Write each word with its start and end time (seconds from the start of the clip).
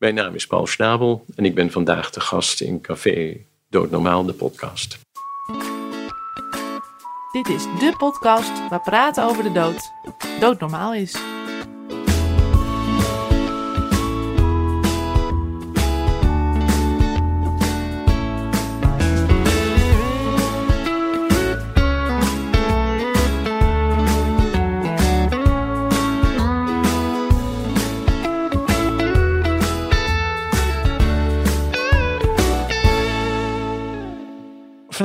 Mijn 0.00 0.14
naam 0.14 0.34
is 0.34 0.46
Paul 0.46 0.66
Schnabel 0.66 1.24
en 1.34 1.44
ik 1.44 1.54
ben 1.54 1.70
vandaag 1.70 2.10
de 2.10 2.20
gast 2.20 2.60
in 2.60 2.80
Café 2.80 3.36
Doodnormaal, 3.68 4.24
de 4.24 4.32
podcast. 4.32 4.98
Dit 7.32 7.48
is 7.48 7.62
de 7.62 7.94
podcast 7.98 8.68
waar 8.68 8.80
praten 8.80 9.24
over 9.24 9.42
de 9.42 9.52
dood 9.52 9.92
doodnormaal 10.40 10.94
is. 10.94 11.16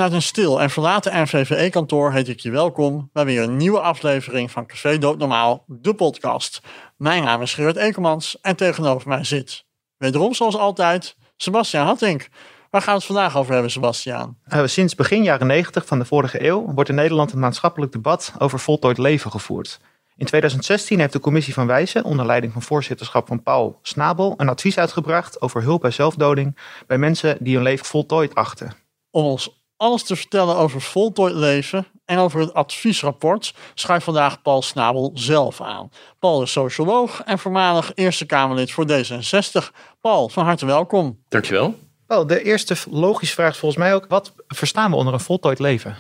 Vanuit 0.06 0.24
een 0.24 0.30
stil 0.30 0.62
en 0.62 0.70
verlaten 0.70 1.22
NVVE-kantoor 1.22 2.12
heet 2.12 2.28
ik 2.28 2.40
je 2.40 2.52
welkom 2.52 3.10
bij 3.14 3.26
weer 3.26 3.42
een 3.42 3.58
nieuwe 3.58 3.80
aflevering 3.80 4.52
van 4.52 4.66
Café 4.66 4.98
Doodnormaal, 4.98 5.64
de 5.68 5.94
podcast. 5.94 6.62
Mijn 6.98 7.24
naam 7.24 7.42
is 7.42 7.54
Gerard 7.54 7.76
Ekelmans 7.76 8.38
en 8.42 8.56
tegenover 8.56 9.08
mij 9.08 9.24
zit, 9.24 9.66
wederom 9.98 10.34
zoals 10.34 10.58
altijd, 10.58 11.18
Sebastian 11.38 11.86
Hattink. 11.86 12.28
Waar 12.70 12.82
gaan 12.82 12.94
we 12.94 13.00
het 13.00 13.08
vandaag 13.08 13.38
over 13.38 13.54
hebben, 13.54 13.72
Sebastian? 13.72 14.38
Uh, 14.54 14.66
sinds 14.66 14.96
begin 14.96 15.24
jaren 15.24 15.48
90 15.48 15.86
van 15.86 16.00
de 16.00 16.06
vorige 16.06 16.46
eeuw 16.46 16.74
wordt 16.74 16.90
in 16.90 16.96
Nederland 16.96 17.32
een 17.32 17.40
maatschappelijk 17.40 17.92
debat 17.92 18.34
over 18.38 18.60
voltooid 18.60 18.98
leven 18.98 19.32
gevoerd. 19.32 19.80
In 20.16 20.26
2016 20.26 21.00
heeft 21.00 21.14
de 21.14 21.20
commissie 21.20 21.54
van 21.54 21.68
Wijzen, 21.68 22.04
onder 22.04 22.26
leiding 22.26 22.54
van 22.54 22.62
voorzitterschap 22.62 23.28
van 23.28 23.44
Paul 23.44 23.80
Snabel, 23.82 24.34
een 24.38 24.50
advies 24.50 24.78
uitgebracht 24.78 25.42
over 25.42 25.62
hulp 25.62 25.82
bij 25.82 25.92
zelfdoding 25.92 26.58
bij 26.88 26.98
mensen 26.98 27.38
die 27.40 27.56
hun 27.56 27.64
leven 27.64 27.86
voltooid 27.86 28.36
achten. 28.36 28.74
Om 29.12 29.26
ons 29.26 29.64
alles 29.78 30.04
te 30.04 30.16
vertellen 30.16 30.56
over 30.56 30.82
voltooid 30.82 31.34
leven 31.34 31.88
en 32.06 32.18
over 32.18 32.40
het 32.40 32.54
adviesrapport 32.54 33.54
schuift 33.74 34.06
vandaag 34.06 34.42
Paul 34.42 34.62
Snabel 34.62 35.12
zelf 35.14 35.62
aan. 35.62 35.92
Paul 36.20 36.42
is 36.42 36.52
socioloog 36.52 37.22
en 37.22 37.40
voormalig 37.40 37.92
Eerste 37.96 38.26
Kamerlid 38.26 38.72
voor 38.72 38.86
D66. 38.88 39.76
Paul, 40.02 40.30
van 40.30 40.46
harte 40.46 40.66
welkom. 40.66 41.20
Dankjewel. 41.30 41.76
Paul, 42.08 42.28
de 42.28 42.44
eerste 42.44 42.76
logische 42.90 43.36
vraag 43.36 43.52
is 43.52 43.58
volgens 43.58 43.84
mij 43.84 43.96
ook, 43.96 44.06
wat 44.08 44.34
verstaan 44.48 44.92
we 44.92 44.98
onder 44.98 45.14
een 45.14 45.20
voltooid 45.20 45.60
leven? 45.60 45.98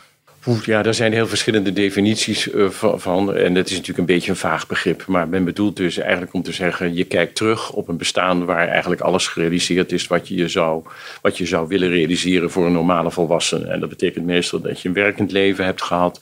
Ja, 0.65 0.81
daar 0.81 0.93
zijn 0.93 1.13
heel 1.13 1.27
verschillende 1.27 1.73
definities 1.73 2.47
uh, 2.47 2.69
van. 2.69 3.35
En 3.35 3.55
het 3.55 3.65
is 3.65 3.71
natuurlijk 3.71 3.99
een 3.99 4.15
beetje 4.15 4.31
een 4.31 4.37
vaag 4.37 4.67
begrip. 4.67 5.05
Maar 5.07 5.27
men 5.27 5.43
bedoelt 5.43 5.75
dus 5.75 5.97
eigenlijk 5.97 6.33
om 6.33 6.43
te 6.43 6.51
zeggen: 6.51 6.95
je 6.95 7.03
kijkt 7.03 7.35
terug 7.35 7.71
op 7.71 7.87
een 7.87 7.97
bestaan 7.97 8.45
waar 8.45 8.67
eigenlijk 8.67 9.01
alles 9.01 9.27
gerealiseerd 9.27 9.91
is 9.91 10.07
wat 10.07 10.27
je, 10.27 10.35
je 10.35 10.47
zou, 10.47 10.83
wat 11.21 11.37
je 11.37 11.45
zou 11.45 11.67
willen 11.67 11.89
realiseren 11.89 12.51
voor 12.51 12.65
een 12.65 12.71
normale 12.71 13.11
volwassene. 13.11 13.67
En 13.67 13.79
dat 13.79 13.89
betekent 13.89 14.25
meestal 14.25 14.61
dat 14.61 14.81
je 14.81 14.87
een 14.87 14.93
werkend 14.93 15.31
leven 15.31 15.65
hebt 15.65 15.81
gehad, 15.81 16.19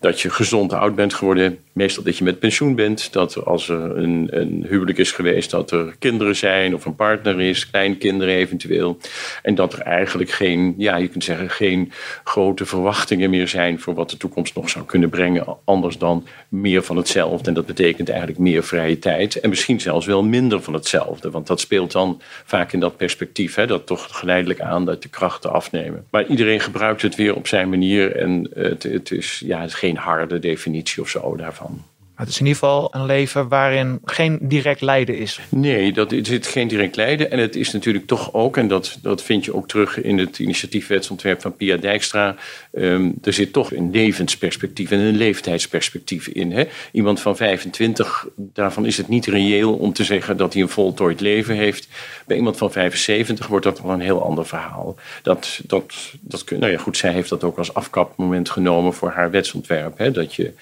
dat 0.00 0.20
je 0.20 0.30
gezond 0.30 0.72
oud 0.72 0.94
bent 0.94 1.14
geworden, 1.14 1.58
meestal 1.74 2.02
dat 2.02 2.18
je 2.18 2.24
met 2.24 2.38
pensioen 2.38 2.74
bent, 2.74 3.12
dat 3.12 3.44
als 3.44 3.68
er 3.68 3.96
een, 3.96 4.28
een 4.30 4.66
huwelijk 4.68 4.98
is 4.98 5.12
geweest, 5.12 5.50
dat 5.50 5.70
er 5.70 5.94
kinderen 5.98 6.36
zijn 6.36 6.74
of 6.74 6.84
een 6.84 6.94
partner 6.94 7.40
is, 7.40 7.70
kleinkinderen 7.70 8.34
eventueel. 8.34 8.98
En 9.42 9.54
dat 9.54 9.72
er 9.72 9.80
eigenlijk 9.80 10.30
geen, 10.30 10.74
ja, 10.78 10.96
je 10.96 11.08
kunt 11.08 11.24
zeggen, 11.24 11.50
geen 11.50 11.92
grote 12.24 12.66
verwachtingen 12.66 13.30
meer 13.30 13.48
zijn 13.48 13.80
voor 13.80 13.94
wat 13.94 14.10
de 14.10 14.16
toekomst 14.16 14.54
nog 14.54 14.70
zou 14.70 14.84
kunnen 14.84 15.08
brengen, 15.08 15.56
anders 15.64 15.98
dan 15.98 16.26
meer 16.48 16.82
van 16.82 16.96
hetzelfde. 16.96 17.48
En 17.48 17.54
dat 17.54 17.66
betekent 17.66 18.08
eigenlijk 18.08 18.38
meer 18.38 18.64
vrije 18.64 18.98
tijd 18.98 19.40
en 19.40 19.48
misschien 19.48 19.80
zelfs 19.80 20.06
wel 20.06 20.22
minder 20.22 20.62
van 20.62 20.74
hetzelfde, 20.74 21.30
want 21.30 21.46
dat 21.46 21.60
speelt 21.60 21.92
dan 21.92 22.20
vaak 22.44 22.72
in 22.72 22.80
dat 22.80 22.96
perspectief, 22.96 23.54
hè, 23.54 23.66
dat 23.66 23.86
toch 23.86 24.06
geleidelijk 24.10 24.60
aan 24.60 24.84
dat 24.84 25.02
de 25.02 25.08
krachten 25.08 25.52
afnemen. 25.52 26.06
Maar 26.10 26.26
iedereen 26.26 26.60
gebruikt 26.60 27.02
het 27.02 27.14
weer 27.14 27.34
op 27.34 27.46
zijn 27.46 27.68
manier 27.68 28.16
en 28.16 28.50
het, 28.54 28.82
het 28.82 29.10
is, 29.10 29.42
ja, 29.46 29.60
het 29.60 29.68
is 29.68 29.74
geen 29.74 29.96
harde 29.96 30.38
definitie 30.38 31.02
of 31.02 31.08
zo 31.08 31.36
daarvan. 31.36 31.63
Het 32.14 32.28
is 32.28 32.40
in 32.40 32.46
ieder 32.46 32.60
geval 32.60 32.88
een 32.94 33.06
leven 33.06 33.48
waarin 33.48 34.00
geen 34.04 34.38
direct 34.42 34.80
lijden 34.80 35.18
is. 35.18 35.40
Nee, 35.48 35.92
dat, 35.92 36.12
er 36.12 36.26
zit 36.26 36.46
geen 36.46 36.68
direct 36.68 36.96
lijden. 36.96 37.30
En 37.30 37.38
het 37.38 37.56
is 37.56 37.72
natuurlijk 37.72 38.06
toch 38.06 38.32
ook, 38.32 38.56
en 38.56 38.68
dat, 38.68 38.98
dat 39.02 39.22
vind 39.22 39.44
je 39.44 39.54
ook 39.54 39.68
terug 39.68 40.02
in 40.02 40.18
het 40.18 40.38
initiatiefwetsontwerp 40.38 41.40
van 41.40 41.56
Pia 41.56 41.76
Dijkstra. 41.76 42.36
Um, 42.72 43.14
er 43.22 43.32
zit 43.32 43.52
toch 43.52 43.72
een 43.72 43.90
levensperspectief 43.90 44.90
en 44.90 44.98
een 44.98 45.16
leeftijdsperspectief 45.16 46.26
in. 46.26 46.52
Hè? 46.52 46.64
Iemand 46.92 47.20
van 47.20 47.36
25, 47.36 48.26
daarvan 48.36 48.86
is 48.86 48.96
het 48.96 49.08
niet 49.08 49.26
reëel 49.26 49.74
om 49.74 49.92
te 49.92 50.04
zeggen 50.04 50.36
dat 50.36 50.52
hij 50.52 50.62
een 50.62 50.68
voltooid 50.68 51.20
leven 51.20 51.54
heeft. 51.54 51.88
Bij 52.26 52.36
iemand 52.36 52.56
van 52.56 52.72
75 52.72 53.46
wordt 53.46 53.64
dat 53.64 53.80
wel 53.80 53.92
een 53.92 54.00
heel 54.00 54.22
ander 54.22 54.46
verhaal. 54.46 54.96
Dat, 55.22 55.60
dat, 55.66 55.94
dat, 56.20 56.44
nou 56.50 56.72
ja, 56.72 56.78
goed, 56.78 56.96
zij 56.96 57.12
heeft 57.12 57.28
dat 57.28 57.44
ook 57.44 57.58
als 57.58 57.74
afkapmoment 57.74 58.50
genomen 58.50 58.94
voor 58.94 59.10
haar 59.10 59.30
wetsontwerp. 59.30 59.98
Hè? 59.98 60.10
Dat 60.10 60.34
je 60.34 60.52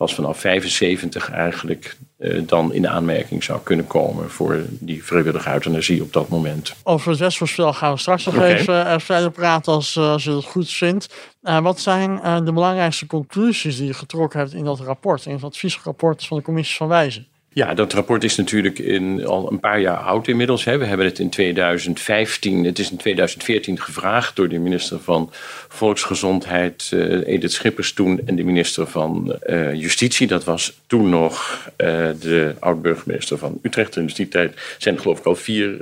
pas 0.00 0.14
vanaf 0.14 0.38
75 0.38 1.30
eigenlijk 1.30 1.96
uh, 2.18 2.42
dan 2.46 2.72
in 2.72 2.88
aanmerking 2.88 3.44
zou 3.44 3.60
kunnen 3.62 3.86
komen 3.86 4.30
voor 4.30 4.64
die 4.68 5.04
vrijwillige 5.04 5.52
euthanasie 5.52 6.02
op 6.02 6.12
dat 6.12 6.28
moment. 6.28 6.74
Over 6.82 7.10
het 7.10 7.20
wetsvoorstel 7.20 7.72
gaan 7.72 7.92
we 7.92 7.98
straks 7.98 8.24
nog 8.24 8.34
okay. 8.34 8.54
even 8.54 8.86
uh, 8.86 8.98
verder 8.98 9.30
praten 9.30 9.72
als, 9.72 9.96
uh, 9.96 10.10
als 10.10 10.24
je 10.24 10.30
het 10.30 10.44
goed 10.44 10.70
vindt. 10.70 11.14
wat 11.40 11.80
zijn 11.80 12.20
de 12.44 12.52
belangrijkste 12.52 13.06
conclusies 13.06 13.76
die 13.76 13.86
je 13.86 13.94
getrokken 13.94 14.38
hebt 14.38 14.52
in 14.52 14.64
dat 14.64 14.80
rapport, 14.80 15.26
in 15.26 15.32
het 15.32 15.44
adviesrapport 15.44 16.26
van 16.26 16.36
de 16.36 16.42
commissie 16.42 16.76
van 16.76 16.88
Wijzen? 16.88 17.26
Ja, 17.52 17.74
dat 17.74 17.92
rapport 17.92 18.24
is 18.24 18.36
natuurlijk 18.36 18.78
in, 18.78 19.26
al 19.26 19.52
een 19.52 19.60
paar 19.60 19.80
jaar 19.80 19.96
oud 19.96 20.28
inmiddels. 20.28 20.64
Hè. 20.64 20.78
We 20.78 20.84
hebben 20.84 21.06
het 21.06 21.18
in 21.18 21.30
2015, 21.30 22.64
het 22.64 22.78
is 22.78 22.90
in 22.90 22.96
2014 22.96 23.80
gevraagd 23.80 24.36
door 24.36 24.48
de 24.48 24.58
minister 24.58 25.00
van 25.00 25.30
Volksgezondheid, 25.68 26.90
uh, 26.94 27.26
Edith 27.26 27.52
Schippers 27.52 27.92
toen, 27.92 28.20
en 28.26 28.36
de 28.36 28.44
minister 28.44 28.86
van 28.86 29.38
uh, 29.46 29.74
Justitie. 29.74 30.26
Dat 30.26 30.44
was 30.44 30.80
toen 30.86 31.08
nog 31.08 31.64
uh, 31.76 32.08
de 32.20 32.54
oud-burgemeester 32.58 33.38
van 33.38 33.58
Utrecht. 33.62 33.96
In 33.96 34.06
die 34.06 34.28
tijd 34.28 34.54
zijn 34.78 34.94
er 34.94 35.00
geloof 35.00 35.18
ik 35.18 35.26
al 35.26 35.36
vier 35.36 35.78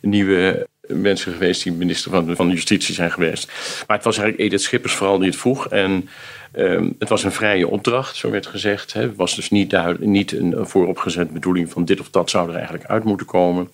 nieuwe 0.00 0.66
mensen 0.88 1.32
geweest 1.32 1.62
die 1.62 1.72
minister 1.72 2.10
van, 2.10 2.36
van 2.36 2.48
Justitie 2.48 2.94
zijn 2.94 3.12
geweest. 3.12 3.46
Maar 3.86 3.96
het 3.96 4.04
was 4.06 4.18
eigenlijk 4.18 4.48
Edith 4.48 4.62
Schippers 4.62 4.94
vooral 4.94 5.18
die 5.18 5.28
het 5.28 5.36
vroeg. 5.36 5.68
En 5.68 6.08
Um, 6.52 6.94
het 6.98 7.08
was 7.08 7.24
een 7.24 7.32
vrije 7.32 7.68
opdracht, 7.68 8.16
zo 8.16 8.30
werd 8.30 8.46
gezegd. 8.46 8.92
Het 8.92 9.16
was 9.16 9.34
dus 9.34 9.50
niet, 9.50 9.76
niet 9.98 10.32
een 10.32 10.54
vooropgezet 10.66 11.30
bedoeling 11.30 11.70
van 11.70 11.84
dit 11.84 12.00
of 12.00 12.10
dat 12.10 12.30
zou 12.30 12.48
er 12.48 12.54
eigenlijk 12.54 12.84
uit 12.84 13.04
moeten 13.04 13.26
komen. 13.26 13.70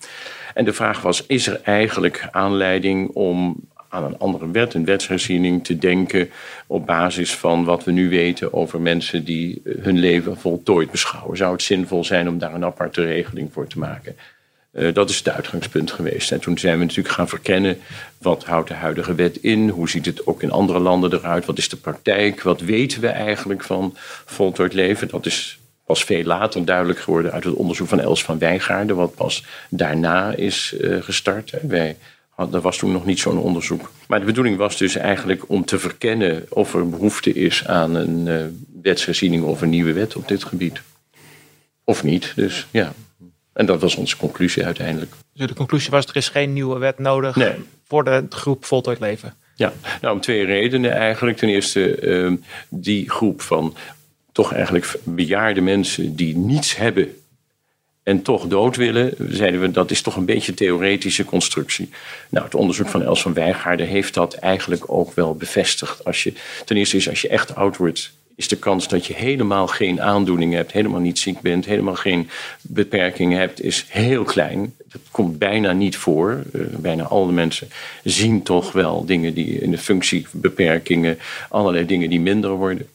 En 0.53 0.65
de 0.65 0.73
vraag 0.73 1.01
was, 1.01 1.25
is 1.25 1.47
er 1.47 1.61
eigenlijk 1.63 2.27
aanleiding 2.31 3.09
om 3.09 3.55
aan 3.93 4.03
een 4.03 4.17
andere 4.17 4.51
wet, 4.51 4.73
een 4.73 4.85
wetsherziening, 4.85 5.63
te 5.63 5.77
denken 5.77 6.29
op 6.67 6.85
basis 6.85 7.35
van 7.35 7.63
wat 7.63 7.83
we 7.83 7.91
nu 7.91 8.09
weten 8.09 8.53
over 8.53 8.81
mensen 8.81 9.23
die 9.23 9.61
hun 9.79 9.99
leven 9.99 10.37
voltooid 10.37 10.91
beschouwen. 10.91 11.37
Zou 11.37 11.51
het 11.51 11.61
zinvol 11.61 12.03
zijn 12.03 12.29
om 12.29 12.37
daar 12.37 12.53
een 12.53 12.65
aparte 12.65 13.05
regeling 13.05 13.53
voor 13.53 13.67
te 13.67 13.79
maken? 13.79 14.15
Uh, 14.73 14.93
dat 14.93 15.09
is 15.09 15.17
het 15.17 15.29
uitgangspunt 15.29 15.91
geweest. 15.91 16.31
En 16.31 16.39
toen 16.39 16.57
zijn 16.57 16.77
we 16.77 16.85
natuurlijk 16.85 17.15
gaan 17.15 17.27
verkennen 17.27 17.77
wat 18.17 18.43
houdt 18.43 18.67
de 18.67 18.73
huidige 18.73 19.15
wet 19.15 19.37
in, 19.37 19.69
hoe 19.69 19.89
ziet 19.89 20.05
het 20.05 20.27
ook 20.27 20.41
in 20.41 20.51
andere 20.51 20.79
landen 20.79 21.13
eruit, 21.13 21.45
wat 21.45 21.57
is 21.57 21.69
de 21.69 21.77
praktijk, 21.77 22.41
wat 22.41 22.61
weten 22.61 23.01
we 23.01 23.07
eigenlijk 23.07 23.63
van 23.63 23.95
voltooid 24.25 24.73
leven. 24.73 25.07
Dat 25.07 25.25
is 25.25 25.59
pas 25.85 26.03
veel 26.03 26.23
later 26.23 26.65
duidelijk 26.65 26.99
geworden 26.99 27.31
uit 27.31 27.43
het 27.43 27.53
onderzoek 27.53 27.87
van 27.87 27.99
Els 27.99 28.23
van 28.23 28.39
Wijngaarden, 28.39 28.95
wat 28.95 29.15
pas 29.15 29.45
daarna 29.69 30.35
is 30.35 30.75
uh, 30.79 31.01
gestart. 31.01 31.53
Wij 31.61 31.97
er 32.35 32.61
was 32.61 32.77
toen 32.77 32.91
nog 32.91 33.05
niet 33.05 33.19
zo'n 33.19 33.37
onderzoek. 33.37 33.91
Maar 34.07 34.19
de 34.19 34.25
bedoeling 34.25 34.57
was 34.57 34.77
dus 34.77 34.95
eigenlijk 34.95 35.49
om 35.49 35.65
te 35.65 35.79
verkennen 35.79 36.45
of 36.49 36.73
er 36.73 36.89
behoefte 36.89 37.33
is 37.33 37.67
aan 37.67 37.95
een 37.95 38.27
uh, 38.27 38.45
wetsherziening 38.81 39.43
of 39.43 39.61
een 39.61 39.69
nieuwe 39.69 39.93
wet 39.93 40.15
op 40.15 40.27
dit 40.27 40.43
gebied. 40.43 40.81
Of 41.83 42.03
niet, 42.03 42.33
dus 42.35 42.67
ja. 42.71 42.93
En 43.53 43.65
dat 43.65 43.81
was 43.81 43.95
onze 43.95 44.17
conclusie 44.17 44.65
uiteindelijk. 44.65 45.13
Dus 45.33 45.47
de 45.47 45.53
conclusie 45.53 45.91
was, 45.91 46.05
er 46.05 46.15
is 46.15 46.29
geen 46.29 46.53
nieuwe 46.53 46.79
wet 46.79 46.99
nodig 46.99 47.35
nee. 47.35 47.53
voor 47.83 48.03
de 48.03 48.25
groep 48.29 48.65
voltooid 48.65 48.99
leven? 48.99 49.33
Ja, 49.55 49.73
nou 50.01 50.13
om 50.13 50.21
twee 50.21 50.45
redenen 50.45 50.91
eigenlijk. 50.91 51.37
Ten 51.37 51.49
eerste 51.49 52.01
uh, 52.01 52.31
die 52.69 53.09
groep 53.09 53.41
van 53.41 53.75
toch 54.31 54.53
eigenlijk 54.53 54.99
bejaarde 55.03 55.61
mensen 55.61 56.15
die 56.15 56.37
niets 56.37 56.75
hebben 56.75 57.15
en 58.03 58.21
toch 58.21 58.47
dood 58.47 58.75
willen, 58.75 59.13
zeiden 59.29 59.61
we 59.61 59.71
dat 59.71 59.91
is 59.91 60.01
toch 60.01 60.15
een 60.15 60.25
beetje 60.25 60.51
een 60.51 60.57
theoretische 60.57 61.25
constructie. 61.25 61.89
Nou, 62.29 62.45
het 62.45 62.55
onderzoek 62.55 62.87
van 62.87 63.03
Els 63.03 63.21
van 63.21 63.33
Wijngaarden 63.33 63.87
heeft 63.87 64.13
dat 64.13 64.33
eigenlijk 64.33 64.91
ook 64.91 65.13
wel 65.13 65.35
bevestigd. 65.35 66.05
Als 66.05 66.23
je, 66.23 66.33
ten 66.65 66.77
eerste 66.77 66.97
is 66.97 67.09
als 67.09 67.21
je 67.21 67.27
echt 67.27 67.55
oud 67.55 67.77
wordt, 67.77 68.11
is 68.35 68.47
de 68.47 68.57
kans 68.57 68.87
dat 68.87 69.05
je 69.05 69.13
helemaal 69.13 69.67
geen 69.67 70.01
aandoening 70.01 70.53
hebt, 70.53 70.71
helemaal 70.71 70.99
niet 70.99 71.19
ziek 71.19 71.41
bent, 71.41 71.65
helemaal 71.65 71.95
geen 71.95 72.29
beperkingen 72.61 73.39
hebt, 73.39 73.61
is 73.61 73.85
heel 73.89 74.23
klein. 74.23 74.73
Dat 74.85 75.01
komt 75.11 75.37
bijna 75.37 75.71
niet 75.71 75.97
voor. 75.97 76.43
Uh, 76.53 76.61
bijna 76.77 77.03
alle 77.03 77.31
mensen 77.31 77.67
zien 78.03 78.43
toch 78.43 78.71
wel 78.71 79.05
dingen 79.05 79.33
die 79.33 79.59
in 79.59 79.71
de 79.71 79.77
functiebeperkingen, 79.77 81.19
allerlei 81.49 81.85
dingen 81.85 82.09
die 82.09 82.21
minder 82.21 82.51
worden. 82.51 82.87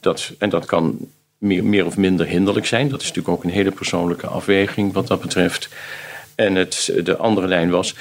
Dat, 0.00 0.32
en 0.38 0.48
dat 0.48 0.64
kan 0.64 0.98
meer, 1.38 1.64
meer 1.64 1.86
of 1.86 1.96
minder 1.96 2.26
hinderlijk 2.26 2.66
zijn. 2.66 2.88
Dat 2.88 3.00
is 3.00 3.08
natuurlijk 3.08 3.36
ook 3.36 3.44
een 3.44 3.50
hele 3.50 3.70
persoonlijke 3.70 4.26
afweging 4.26 4.92
wat 4.92 5.06
dat 5.06 5.20
betreft. 5.20 5.68
En 6.34 6.54
het, 6.54 6.92
de 7.04 7.16
andere 7.16 7.46
lijn 7.46 7.70
was 7.70 7.94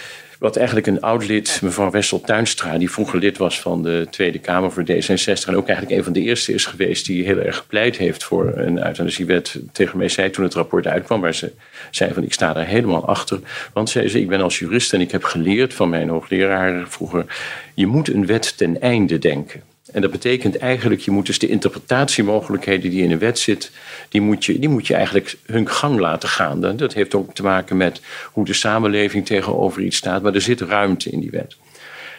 wat 0.45 0.55
eigenlijk 0.55 0.87
een 0.87 1.01
oud 1.01 1.27
lid, 1.27 1.59
mevrouw 1.61 1.91
Wessel 1.91 2.21
Tuinstra, 2.21 2.77
die 2.77 2.91
vroeger 2.91 3.19
lid 3.19 3.37
was 3.37 3.61
van 3.61 3.83
de 3.83 4.07
Tweede 4.09 4.39
Kamer 4.39 4.71
voor 4.71 4.83
D66 4.83 5.47
en 5.47 5.55
ook 5.55 5.67
eigenlijk 5.67 5.97
een 5.97 6.03
van 6.03 6.13
de 6.13 6.21
eerste 6.21 6.53
is 6.53 6.65
geweest 6.65 7.05
die 7.05 7.23
heel 7.23 7.37
erg 7.37 7.57
gepleit 7.57 7.97
heeft 7.97 8.23
voor 8.23 8.51
een 8.55 8.87
euthanasiewet, 8.87 9.59
tegen 9.71 9.97
mij 9.97 10.09
zei 10.09 10.29
toen 10.29 10.43
het 10.43 10.53
rapport 10.53 10.87
uitkwam, 10.87 11.21
waar 11.21 11.33
ze 11.33 11.51
zei 11.91 12.13
van 12.13 12.23
ik 12.23 12.33
sta 12.33 12.53
daar 12.53 12.65
helemaal 12.65 13.05
achter. 13.07 13.39
Want 13.73 13.89
zei 13.89 14.07
ze, 14.07 14.19
ik 14.19 14.27
ben 14.27 14.41
als 14.41 14.59
jurist 14.59 14.93
en 14.93 15.01
ik 15.01 15.11
heb 15.11 15.23
geleerd 15.23 15.73
van 15.73 15.89
mijn 15.89 16.09
hoogleraar 16.09 16.87
vroeger, 16.87 17.25
je 17.73 17.87
moet 17.87 18.13
een 18.13 18.25
wet 18.25 18.57
ten 18.57 18.81
einde 18.81 19.19
denken. 19.19 19.61
En 19.95 20.01
dat 20.01 20.11
betekent 20.11 20.57
eigenlijk, 20.57 21.01
je 21.01 21.11
moet 21.11 21.25
dus 21.25 21.39
de 21.39 21.47
interpretatiemogelijkheden 21.47 22.89
die 22.89 23.03
in 23.03 23.11
een 23.11 23.19
wet 23.19 23.39
zit, 23.39 23.71
die 24.09 24.21
moet 24.21 24.45
je, 24.45 24.59
die 24.59 24.69
moet 24.69 24.87
je 24.87 24.93
eigenlijk 24.93 25.35
hun 25.45 25.69
gang 25.69 25.99
laten 25.99 26.29
gaan. 26.29 26.61
Dat 26.77 26.93
heeft 26.93 27.15
ook 27.15 27.33
te 27.33 27.43
maken 27.43 27.77
met 27.77 28.01
hoe 28.31 28.45
de 28.45 28.53
samenleving 28.53 29.25
tegenover 29.25 29.81
iets 29.81 29.97
staat, 29.97 30.21
maar 30.21 30.33
er 30.33 30.41
zit 30.41 30.61
ruimte 30.61 31.09
in 31.09 31.19
die 31.19 31.29
wet. 31.29 31.55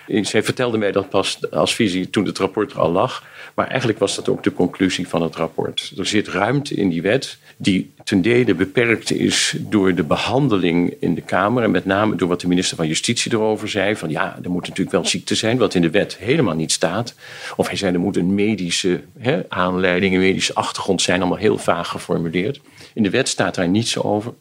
Zij 0.06 0.42
vertelde 0.42 0.78
mij 0.78 0.92
dat 0.92 1.08
pas 1.08 1.50
als 1.50 1.74
visie 1.74 2.10
toen 2.10 2.26
het 2.26 2.38
rapport 2.38 2.72
er 2.72 2.78
al 2.78 2.90
lag. 2.90 3.24
Maar 3.54 3.68
eigenlijk 3.68 3.98
was 3.98 4.14
dat 4.16 4.28
ook 4.28 4.42
de 4.42 4.52
conclusie 4.52 5.08
van 5.08 5.22
het 5.22 5.36
rapport. 5.36 5.92
Er 5.98 6.06
zit 6.06 6.28
ruimte 6.28 6.74
in 6.74 6.88
die 6.88 7.02
wet 7.02 7.38
die 7.56 7.92
ten 8.04 8.22
dele 8.22 8.54
beperkt 8.54 9.12
is 9.12 9.54
door 9.58 9.94
de 9.94 10.02
behandeling 10.02 10.94
in 11.00 11.14
de 11.14 11.20
Kamer. 11.20 11.62
En 11.62 11.70
met 11.70 11.84
name 11.84 12.16
door 12.16 12.28
wat 12.28 12.40
de 12.40 12.48
minister 12.48 12.76
van 12.76 12.86
Justitie 12.86 13.32
erover 13.32 13.68
zei. 13.68 13.96
Van 13.96 14.10
ja, 14.10 14.38
er 14.42 14.50
moet 14.50 14.62
natuurlijk 14.68 14.90
wel 14.90 15.06
ziekte 15.06 15.34
zijn, 15.34 15.58
wat 15.58 15.74
in 15.74 15.82
de 15.82 15.90
wet 15.90 16.16
helemaal 16.16 16.54
niet 16.54 16.72
staat. 16.72 17.14
Of 17.56 17.66
hij 17.66 17.76
zei 17.76 17.94
er 17.94 18.00
moet 18.00 18.16
een 18.16 18.34
medische 18.34 19.00
hè, 19.18 19.40
aanleiding, 19.48 20.14
een 20.14 20.20
medische 20.20 20.54
achtergrond 20.54 21.02
zijn. 21.02 21.20
Allemaal 21.20 21.38
heel 21.38 21.58
vaag 21.58 21.88
geformuleerd. 21.88 22.60
In 22.94 23.02
de 23.02 23.10
wet 23.10 23.28
staat 23.28 23.54
daar 23.54 23.68
niets 23.68 23.98
over. 23.98 24.32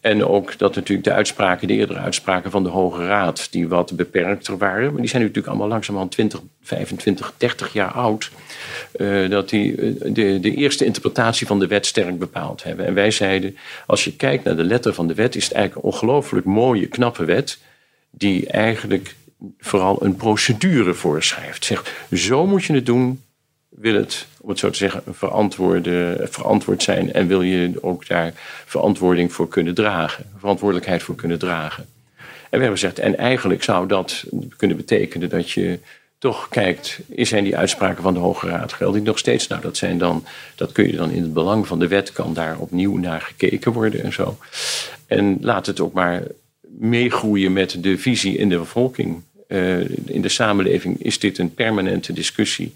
En 0.00 0.24
ook 0.24 0.58
dat 0.58 0.74
natuurlijk 0.74 1.08
de 1.08 1.12
uitspraken, 1.12 1.68
de 1.68 1.74
eerdere 1.74 1.98
uitspraken 1.98 2.50
van 2.50 2.62
de 2.62 2.68
Hoge 2.68 3.06
Raad, 3.06 3.48
die 3.50 3.68
wat 3.68 3.96
beperkter 3.96 4.58
waren, 4.58 4.92
maar 4.92 5.00
die 5.00 5.10
zijn 5.10 5.22
natuurlijk 5.22 5.48
allemaal 5.48 5.68
langzamerhand 5.68 6.12
20, 6.12 6.40
25, 6.62 7.34
30 7.36 7.72
jaar 7.72 7.92
oud, 7.92 8.30
uh, 8.96 9.30
dat 9.30 9.48
die 9.48 9.76
uh, 9.76 10.14
de, 10.14 10.40
de 10.40 10.54
eerste 10.54 10.84
interpretatie 10.84 11.46
van 11.46 11.58
de 11.58 11.66
wet 11.66 11.86
sterk 11.86 12.18
bepaald 12.18 12.62
hebben. 12.62 12.86
En 12.86 12.94
wij 12.94 13.10
zeiden, 13.10 13.56
als 13.86 14.04
je 14.04 14.16
kijkt 14.16 14.44
naar 14.44 14.56
de 14.56 14.64
letter 14.64 14.94
van 14.94 15.06
de 15.06 15.14
wet, 15.14 15.36
is 15.36 15.44
het 15.44 15.52
eigenlijk 15.52 15.86
een 15.86 15.92
ongelooflijk 15.92 16.46
mooie, 16.46 16.86
knappe 16.86 17.24
wet, 17.24 17.58
die 18.10 18.46
eigenlijk 18.46 19.14
vooral 19.58 20.04
een 20.04 20.16
procedure 20.16 20.94
voorschrijft. 20.94 21.64
Zegt, 21.64 21.92
zo 22.12 22.46
moet 22.46 22.64
je 22.64 22.72
het 22.72 22.86
doen, 22.86 23.22
wil 23.68 23.94
het, 23.94 24.26
om 24.40 24.48
het 24.48 24.58
zo 24.58 24.70
te 24.70 24.76
zeggen, 24.76 25.02
verantwoord 26.30 26.82
zijn 26.82 27.12
en 27.12 27.26
wil 27.26 27.42
je 27.42 27.72
ook 27.80 28.06
daar 28.06 28.32
verantwoording 28.66 29.32
voor 29.32 29.48
kunnen 29.48 29.74
dragen, 29.74 30.24
verantwoordelijkheid 30.38 31.02
voor 31.02 31.14
kunnen 31.14 31.38
dragen. 31.38 31.86
En 32.50 32.58
we 32.58 32.64
hebben 32.64 32.78
gezegd, 32.78 32.98
en 32.98 33.16
eigenlijk 33.16 33.62
zou 33.62 33.86
dat 33.86 34.24
kunnen 34.56 34.76
betekenen 34.76 35.28
dat 35.28 35.50
je 35.50 35.78
toch 36.18 36.48
kijkt, 36.48 37.00
zijn 37.16 37.44
die 37.44 37.56
uitspraken 37.56 38.02
van 38.02 38.14
de 38.14 38.20
Hoge 38.20 38.48
Raad 38.48 38.72
geldig 38.72 39.02
nog 39.02 39.18
steeds? 39.18 39.46
Nou, 39.46 39.62
dat 39.62 39.76
zijn 39.76 39.98
dan, 39.98 40.24
dat 40.54 40.72
kun 40.72 40.86
je 40.86 40.96
dan 40.96 41.10
in 41.10 41.22
het 41.22 41.32
belang 41.32 41.66
van 41.66 41.78
de 41.78 41.88
wet, 41.88 42.12
kan 42.12 42.34
daar 42.34 42.58
opnieuw 42.58 42.96
naar 42.96 43.20
gekeken 43.20 43.72
worden 43.72 44.02
en 44.02 44.12
zo. 44.12 44.38
En 45.06 45.38
laat 45.40 45.66
het 45.66 45.80
ook 45.80 45.92
maar 45.92 46.22
meegroeien 46.78 47.52
met 47.52 47.82
de 47.82 47.98
visie 47.98 48.36
in 48.36 48.48
de 48.48 48.58
bevolking. 48.58 49.22
Uh, 49.48 49.80
in 50.06 50.22
de 50.22 50.28
samenleving 50.28 51.02
is 51.02 51.18
dit 51.18 51.38
een 51.38 51.54
permanente 51.54 52.12
discussie 52.12 52.74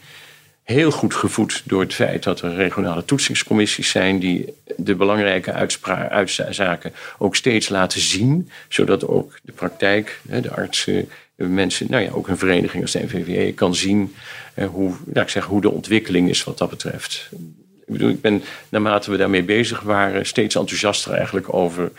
heel 0.73 0.91
goed 0.91 1.15
gevoed 1.15 1.63
door 1.65 1.81
het 1.81 1.95
feit 1.95 2.23
dat 2.23 2.41
er 2.41 2.55
regionale 2.55 3.05
toetsingscommissies 3.05 3.91
zijn 3.91 4.19
die 4.19 4.55
de 4.77 4.95
belangrijke 4.95 5.53
uitzaken 6.09 6.93
ook 7.19 7.37
steeds 7.37 7.69
laten 7.69 8.01
zien, 8.01 8.51
zodat 8.69 9.07
ook 9.07 9.39
de 9.43 9.53
praktijk, 9.53 10.21
de 10.23 10.51
artsen, 10.51 11.09
de 11.35 11.45
mensen, 11.45 11.87
nou 11.91 12.03
ja, 12.03 12.11
ook 12.11 12.29
een 12.29 12.39
vereniging 12.39 12.83
als 12.83 12.93
de 12.93 13.03
NVVE 13.03 13.53
kan 13.53 13.75
zien 13.75 14.15
hoe, 14.55 14.95
nou, 15.05 15.27
ik 15.27 15.29
zeg, 15.29 15.45
hoe 15.45 15.61
de 15.61 15.71
ontwikkeling 15.71 16.29
is 16.29 16.45
wat 16.45 16.59
dat 16.59 16.71
betreft. 16.71 17.29
Ik 17.87 17.93
bedoel, 17.93 18.09
ik 18.09 18.21
ben 18.21 18.43
naarmate 18.69 19.11
we 19.11 19.17
daarmee 19.17 19.43
bezig 19.43 19.81
waren 19.81 20.27
steeds 20.27 20.55
enthousiaster 20.55 21.13
eigenlijk 21.13 21.55
over 21.55 21.93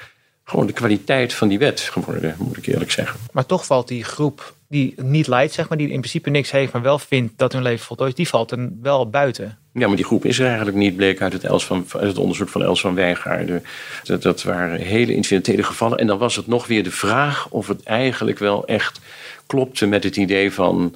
gewoon 0.43 0.67
de 0.67 0.73
kwaliteit 0.73 1.33
van 1.33 1.47
die 1.47 1.59
wet 1.59 1.79
geworden, 1.79 2.35
moet 2.37 2.57
ik 2.57 2.65
eerlijk 2.65 2.91
zeggen. 2.91 3.19
Maar 3.31 3.45
toch 3.45 3.65
valt 3.65 3.87
die 3.87 4.03
groep 4.03 4.53
die 4.73 4.93
niet 5.01 5.27
leidt, 5.27 5.53
zeg 5.53 5.69
maar, 5.69 5.77
die 5.77 5.89
in 5.89 5.99
principe 5.99 6.29
niks 6.29 6.51
heeft, 6.51 6.73
maar 6.73 6.81
wel 6.81 6.99
vindt 6.99 7.33
dat 7.35 7.53
hun 7.53 7.61
leven 7.61 7.85
voltooid, 7.85 8.15
die 8.15 8.27
valt 8.27 8.51
er 8.51 8.69
wel 8.81 9.09
buiten. 9.09 9.57
Ja, 9.73 9.87
maar 9.87 9.95
die 9.95 10.05
groep 10.05 10.25
is 10.25 10.39
er 10.39 10.47
eigenlijk 10.47 10.77
niet, 10.77 10.95
bleek 10.95 11.21
uit 11.21 11.33
het, 11.33 11.43
Els 11.43 11.65
van, 11.65 11.85
het 11.97 12.17
onderzoek 12.17 12.49
van 12.49 12.63
Els 12.63 12.81
van 12.81 12.95
Wijngaarden. 12.95 13.63
Dat, 14.03 14.21
dat 14.21 14.43
waren 14.43 14.79
hele 14.79 15.13
incidentele 15.13 15.63
gevallen. 15.63 15.97
En 15.97 16.07
dan 16.07 16.17
was 16.17 16.35
het 16.35 16.47
nog 16.47 16.67
weer 16.67 16.83
de 16.83 16.91
vraag 16.91 17.49
of 17.49 17.67
het 17.67 17.83
eigenlijk 17.83 18.39
wel 18.39 18.67
echt 18.67 18.99
klopte 19.45 19.85
met 19.85 20.03
het 20.03 20.15
idee 20.15 20.51
van 20.51 20.95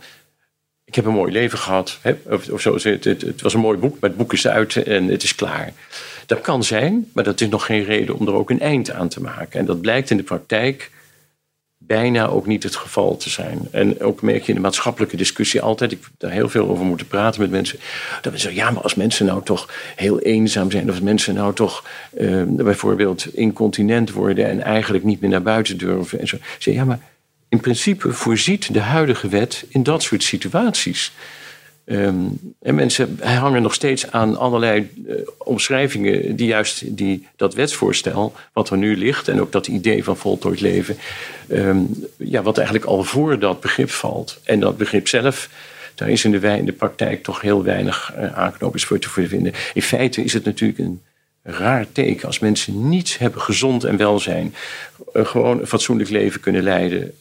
ik 0.85 0.95
heb 0.95 1.05
een 1.05 1.13
mooi 1.13 1.31
leven 1.31 1.57
gehad. 1.57 1.99
Hè? 2.01 2.15
Of, 2.29 2.49
of 2.49 2.61
zo, 2.61 2.73
het, 2.73 2.83
het, 2.83 3.21
het, 3.21 3.41
was 3.41 3.53
een 3.53 3.59
mooi 3.59 3.77
boek, 3.77 3.99
maar 3.99 4.09
het 4.09 4.19
boek 4.19 4.33
is 4.33 4.47
uit 4.47 4.75
en 4.75 5.07
het 5.07 5.23
is 5.23 5.35
klaar. 5.35 5.73
Dat 6.25 6.41
kan 6.41 6.63
zijn, 6.63 7.09
maar 7.13 7.23
dat 7.23 7.41
is 7.41 7.49
nog 7.49 7.65
geen 7.65 7.83
reden 7.83 8.15
om 8.15 8.27
er 8.27 8.33
ook 8.33 8.49
een 8.49 8.59
eind 8.59 8.91
aan 8.91 9.07
te 9.07 9.21
maken. 9.21 9.59
En 9.59 9.65
dat 9.65 9.81
blijkt 9.81 10.09
in 10.09 10.17
de 10.17 10.23
praktijk 10.23 10.91
bijna 11.87 12.27
ook 12.27 12.45
niet 12.45 12.63
het 12.63 12.75
geval 12.75 13.17
te 13.17 13.29
zijn. 13.29 13.59
En 13.71 14.01
ook 14.01 14.21
merk 14.21 14.41
je 14.41 14.47
in 14.47 14.55
de 14.55 14.61
maatschappelijke 14.61 15.17
discussie 15.17 15.61
altijd, 15.61 15.91
ik 15.91 15.99
heb 16.01 16.11
daar 16.17 16.31
heel 16.31 16.49
veel 16.49 16.69
over 16.69 16.85
moeten 16.85 17.07
praten 17.07 17.41
met 17.41 17.49
mensen, 17.49 17.79
dat 18.21 18.33
we 18.33 18.39
zeggen, 18.39 18.61
ja, 18.61 18.71
maar 18.71 18.83
als 18.83 18.95
mensen 18.95 19.25
nou 19.25 19.43
toch 19.43 19.73
heel 19.95 20.19
eenzaam 20.19 20.71
zijn, 20.71 20.83
of 20.83 20.89
als 20.89 20.99
mensen 20.99 21.33
nou 21.33 21.53
toch 21.53 21.83
uh, 22.17 22.43
bijvoorbeeld 22.47 23.33
incontinent 23.33 24.11
worden 24.11 24.45
en 24.45 24.61
eigenlijk 24.61 25.03
niet 25.03 25.21
meer 25.21 25.29
naar 25.29 25.41
buiten 25.41 25.77
durven 25.77 26.19
en 26.19 26.27
zo. 26.27 26.37
Zeg, 26.57 26.73
ja, 26.73 26.85
maar 26.85 26.99
in 27.49 27.59
principe 27.59 28.13
voorziet 28.13 28.73
de 28.73 28.79
huidige 28.79 29.27
wet 29.27 29.65
in 29.69 29.83
dat 29.83 30.03
soort 30.03 30.23
situaties. 30.23 31.11
Um, 31.89 32.53
en 32.61 32.75
mensen 32.75 33.19
hangen 33.21 33.61
nog 33.61 33.73
steeds 33.73 34.11
aan 34.11 34.37
allerlei 34.37 34.89
uh, 35.07 35.15
omschrijvingen 35.37 36.35
die 36.35 36.47
juist 36.47 36.97
die, 36.97 37.27
dat 37.35 37.53
wetsvoorstel, 37.53 38.33
wat 38.53 38.69
er 38.69 38.77
nu 38.77 38.97
ligt, 38.97 39.27
en 39.27 39.41
ook 39.41 39.51
dat 39.51 39.67
idee 39.67 40.03
van 40.03 40.17
voltooid 40.17 40.61
leven, 40.61 40.97
um, 41.51 42.05
ja, 42.17 42.41
wat 42.41 42.57
eigenlijk 42.57 42.87
al 42.87 43.03
voor 43.03 43.39
dat 43.39 43.59
begrip 43.59 43.89
valt. 43.89 44.39
En 44.43 44.59
dat 44.59 44.77
begrip 44.77 45.07
zelf, 45.07 45.49
daar 45.95 46.09
is 46.09 46.23
in 46.23 46.31
de, 46.31 46.47
in 46.47 46.65
de 46.65 46.71
praktijk 46.71 47.23
toch 47.23 47.41
heel 47.41 47.63
weinig 47.63 48.13
uh, 48.17 48.47
voor 48.69 48.99
te 48.99 49.09
vinden. 49.09 49.53
In 49.73 49.81
feite 49.81 50.23
is 50.23 50.33
het 50.33 50.43
natuurlijk 50.43 50.79
een 50.79 51.01
raar 51.43 51.85
teken 51.91 52.27
als 52.27 52.39
mensen 52.39 52.89
niets 52.89 53.17
hebben 53.17 53.41
gezond 53.41 53.83
en 53.83 53.97
welzijn, 53.97 54.55
uh, 55.13 55.25
gewoon 55.25 55.59
een 55.59 55.67
fatsoenlijk 55.67 56.09
leven 56.09 56.39
kunnen 56.39 56.63
leiden. 56.63 57.13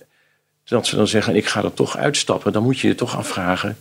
Dat 0.65 0.87
ze 0.87 0.97
dan 0.97 1.09
zeggen, 1.09 1.37
ik 1.37 1.47
ga 1.47 1.63
er 1.63 1.75
toch 1.75 1.97
uitstappen, 1.97 2.53
dan 2.53 2.63
moet 2.63 2.79
je 2.79 2.89
je 2.89 2.95
toch 2.95 3.17
afvragen 3.17 3.77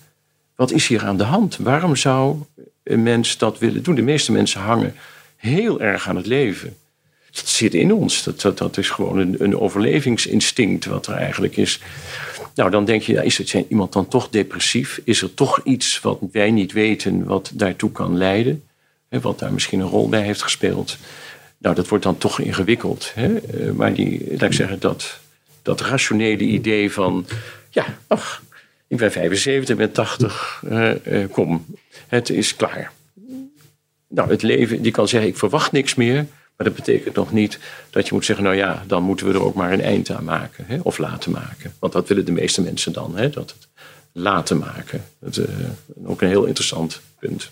wat 0.55 0.71
is 0.71 0.87
hier 0.87 1.05
aan 1.05 1.17
de 1.17 1.23
hand? 1.23 1.57
Waarom 1.57 1.95
zou 1.95 2.37
een 2.83 3.03
mens 3.03 3.37
dat 3.37 3.59
willen 3.59 3.83
doen? 3.83 3.95
De 3.95 4.01
meeste 4.01 4.31
mensen 4.31 4.61
hangen 4.61 4.95
heel 5.35 5.81
erg 5.81 6.09
aan 6.09 6.15
het 6.15 6.25
leven. 6.25 6.75
Dat 7.31 7.47
zit 7.47 7.73
in 7.73 7.93
ons. 7.93 8.23
Dat, 8.23 8.41
dat, 8.41 8.57
dat 8.57 8.77
is 8.77 8.89
gewoon 8.89 9.17
een, 9.17 9.35
een 9.39 9.59
overlevingsinstinct 9.59 10.85
wat 10.85 11.07
er 11.07 11.13
eigenlijk 11.13 11.57
is. 11.57 11.79
Nou, 12.55 12.69
dan 12.69 12.85
denk 12.85 13.01
je, 13.01 13.25
is 13.25 13.37
het 13.37 13.65
iemand 13.69 13.93
dan 13.93 14.07
toch 14.07 14.29
depressief? 14.29 15.01
Is 15.03 15.21
er 15.21 15.33
toch 15.33 15.61
iets 15.63 15.99
wat 16.01 16.19
wij 16.31 16.51
niet 16.51 16.71
weten 16.71 17.23
wat 17.25 17.51
daartoe 17.53 17.91
kan 17.91 18.17
leiden? 18.17 18.63
Wat 19.09 19.39
daar 19.39 19.53
misschien 19.53 19.79
een 19.79 19.87
rol 19.87 20.09
bij 20.09 20.21
heeft 20.21 20.41
gespeeld? 20.41 20.97
Nou, 21.57 21.75
dat 21.75 21.87
wordt 21.87 22.03
dan 22.03 22.17
toch 22.17 22.39
ingewikkeld. 22.39 23.13
Eh, 23.15 23.29
maar 23.73 23.93
die, 23.93 24.27
laat 24.29 24.41
ik 24.41 24.53
zeggen, 24.53 24.79
dat, 24.79 25.19
dat 25.61 25.81
rationele 25.81 26.43
idee 26.43 26.91
van, 26.91 27.25
ja, 27.69 27.85
ach, 28.07 28.43
ik 28.87 28.97
ben 28.97 29.11
75, 29.11 29.69
ik 29.69 29.77
ben 29.77 29.91
80, 29.91 30.63
uh, 30.69 30.91
uh, 31.05 31.31
kom, 31.31 31.65
het 32.07 32.29
is 32.29 32.55
klaar. 32.55 32.91
Nou, 34.07 34.29
het 34.29 34.41
leven, 34.41 34.81
die 34.81 34.91
kan 34.91 35.07
zeggen, 35.07 35.29
ik 35.29 35.37
verwacht 35.37 35.71
niks 35.71 35.95
meer. 35.95 36.25
Maar 36.57 36.67
dat 36.67 36.75
betekent 36.75 37.15
nog 37.15 37.31
niet 37.31 37.59
dat 37.89 38.07
je 38.07 38.13
moet 38.13 38.25
zeggen, 38.25 38.45
nou 38.45 38.57
ja, 38.57 38.83
dan 38.87 39.03
moeten 39.03 39.27
we 39.27 39.33
er 39.33 39.43
ook 39.43 39.55
maar 39.55 39.73
een 39.73 39.81
eind 39.81 40.09
aan 40.11 40.23
maken. 40.23 40.65
Hè, 40.67 40.79
of 40.83 40.97
laten 40.97 41.31
maken. 41.31 41.73
Want 41.79 41.93
dat 41.93 42.07
willen 42.07 42.25
de 42.25 42.31
meeste 42.31 42.61
mensen 42.61 42.93
dan, 42.93 43.17
hè, 43.17 43.29
dat 43.29 43.49
het 43.49 43.67
laten 44.11 44.57
maken. 44.57 45.03
Dat 45.19 45.37
uh, 45.37 45.45
ook 46.05 46.21
een 46.21 46.27
heel 46.27 46.45
interessant 46.45 47.01
punt. 47.19 47.51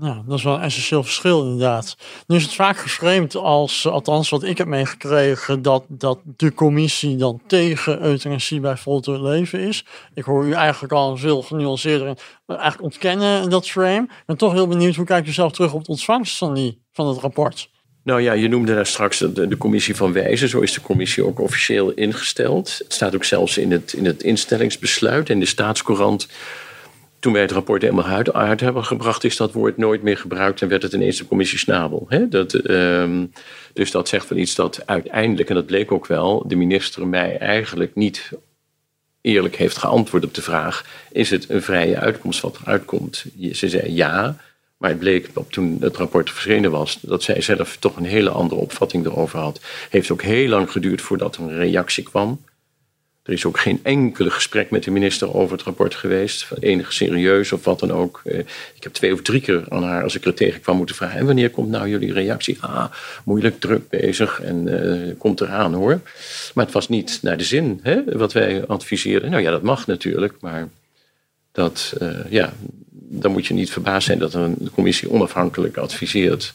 Nou, 0.00 0.22
dat 0.26 0.38
is 0.38 0.44
wel 0.44 0.54
een 0.54 0.60
essentieel 0.60 1.02
verschil 1.02 1.42
inderdaad. 1.42 1.96
Nu 2.26 2.36
is 2.36 2.42
het 2.42 2.54
vaak 2.54 2.76
geframed 2.76 3.34
als, 3.34 3.86
althans 3.86 4.28
wat 4.28 4.42
ik 4.42 4.58
heb 4.58 4.66
meegekregen, 4.66 5.62
dat, 5.62 5.84
dat 5.88 6.18
de 6.36 6.54
commissie 6.54 7.16
dan 7.16 7.40
tegen 7.46 8.02
euthanasie 8.02 8.60
bij 8.60 8.76
voltooid 8.76 9.20
leven 9.20 9.60
is. 9.60 9.84
Ik 10.14 10.24
hoor 10.24 10.46
u 10.46 10.52
eigenlijk 10.52 10.92
al 10.92 11.16
veel 11.16 11.42
genuanceerder 11.42 12.18
eigenlijk 12.46 12.82
ontkennen 12.82 13.50
dat 13.50 13.68
frame. 13.68 14.02
Ik 14.02 14.22
ben 14.26 14.36
toch 14.36 14.52
heel 14.52 14.66
benieuwd, 14.66 14.94
hoe 14.94 15.06
kijkt 15.06 15.28
u 15.28 15.32
zelf 15.32 15.52
terug 15.52 15.72
op 15.72 15.84
de 15.84 15.90
ontvangst 15.90 16.38
van, 16.38 16.54
die, 16.54 16.82
van 16.92 17.08
het 17.08 17.18
rapport? 17.18 17.70
Nou 18.02 18.20
ja, 18.20 18.32
je 18.32 18.48
noemde 18.48 18.74
daar 18.74 18.86
straks 18.86 19.18
de, 19.18 19.48
de, 19.48 19.56
commissie 19.56 19.96
van 19.96 20.12
wijzen. 20.12 20.48
Zo 20.48 20.60
is 20.60 20.72
de 20.72 20.80
commissie 20.80 21.24
ook 21.24 21.40
officieel 21.40 21.90
ingesteld. 21.90 22.78
Het 22.78 22.92
staat 22.92 23.14
ook 23.14 23.24
zelfs 23.24 23.58
in 23.58 23.72
het, 23.72 23.92
in 23.92 24.04
het 24.04 24.22
instellingsbesluit 24.22 25.28
in 25.28 25.40
de 25.40 25.46
staatscourant 25.46 26.28
toen 27.18 27.32
wij 27.32 27.42
het 27.42 27.50
rapport 27.50 27.82
helemaal 27.82 28.24
uit, 28.32 28.60
hebben 28.60 28.84
gebracht, 28.84 29.24
is 29.24 29.36
dat 29.36 29.52
woord 29.52 29.76
nooit 29.76 30.02
meer 30.02 30.16
gebruikt 30.16 30.62
en 30.62 30.68
werd 30.68 30.82
het 30.82 30.92
ineens 30.92 31.18
de 31.18 31.26
commissie 31.26 31.58
Snabel. 31.58 32.06
Hè? 32.08 32.28
Dat, 32.28 32.54
ehm, 32.54 33.24
dus 33.72 33.90
dat 33.90 34.08
zegt 34.08 34.28
wel 34.28 34.38
iets 34.38 34.54
dat 34.54 34.82
uiteindelijk, 34.86 35.48
en 35.48 35.54
dat 35.54 35.66
bleek 35.66 35.92
ook 35.92 36.06
wel, 36.06 36.44
de 36.46 36.56
minister 36.56 37.06
mij 37.06 37.38
eigenlijk 37.38 37.94
niet 37.94 38.32
eerlijk 39.20 39.56
heeft 39.56 39.76
geantwoord 39.76 40.24
op 40.24 40.34
de 40.34 40.42
vraag: 40.42 40.84
is 41.12 41.30
het 41.30 41.50
een 41.50 41.62
vrije 41.62 41.98
uitkomst 41.98 42.40
wat 42.40 42.58
eruit 42.62 42.84
komt? 42.84 43.24
Ze 43.52 43.68
zei 43.68 43.94
ja, 43.94 44.36
maar 44.76 44.90
het 44.90 44.98
bleek 44.98 45.30
toen 45.50 45.76
het 45.80 45.96
rapport 45.96 46.30
verschenen 46.30 46.70
was 46.70 46.98
dat 47.00 47.22
zij 47.22 47.40
zelf 47.40 47.76
toch 47.76 47.96
een 47.96 48.04
hele 48.04 48.30
andere 48.30 48.60
opvatting 48.60 49.06
erover 49.06 49.38
had. 49.38 49.60
Heeft 49.90 50.10
ook 50.10 50.22
heel 50.22 50.48
lang 50.48 50.70
geduurd 50.70 51.00
voordat 51.00 51.36
er 51.36 51.42
een 51.42 51.58
reactie 51.58 52.04
kwam. 52.04 52.40
Er 53.28 53.34
is 53.34 53.44
ook 53.44 53.58
geen 53.58 53.80
enkele 53.82 54.30
gesprek 54.30 54.70
met 54.70 54.84
de 54.84 54.90
minister 54.90 55.34
over 55.34 55.56
het 55.56 55.64
rapport 55.66 55.94
geweest. 55.94 56.46
Enige 56.60 56.92
serieus 56.92 57.52
of 57.52 57.64
wat 57.64 57.80
dan 57.80 57.92
ook. 57.92 58.20
Eh, 58.24 58.38
ik 58.74 58.82
heb 58.82 58.92
twee 58.92 59.12
of 59.12 59.22
drie 59.22 59.40
keer 59.40 59.64
aan 59.68 59.82
haar, 59.82 60.02
als 60.02 60.14
ik 60.14 60.24
er 60.24 60.34
tegenkwam, 60.34 60.76
moeten 60.76 60.94
vragen. 60.96 61.18
En 61.18 61.26
wanneer 61.26 61.50
komt 61.50 61.68
nou 61.68 61.88
jullie 61.88 62.12
reactie? 62.12 62.56
Ah, 62.60 62.84
moeilijk, 63.24 63.60
druk 63.60 63.88
bezig 63.88 64.40
en 64.40 64.66
uh, 64.68 65.14
komt 65.18 65.40
eraan 65.40 65.74
hoor. 65.74 66.00
Maar 66.54 66.64
het 66.64 66.74
was 66.74 66.88
niet 66.88 67.18
naar 67.22 67.36
de 67.36 67.44
zin 67.44 67.80
hè, 67.82 68.04
wat 68.04 68.32
wij 68.32 68.66
adviseerden. 68.66 69.30
Nou 69.30 69.42
ja, 69.42 69.50
dat 69.50 69.62
mag 69.62 69.86
natuurlijk, 69.86 70.34
maar 70.40 70.68
dat, 71.52 71.94
uh, 72.02 72.10
ja, 72.28 72.52
dan 72.90 73.32
moet 73.32 73.46
je 73.46 73.54
niet 73.54 73.70
verbaasd 73.70 74.06
zijn 74.06 74.18
dat 74.18 74.34
een 74.34 74.70
commissie 74.74 75.10
onafhankelijk 75.10 75.76
adviseert. 75.76 76.54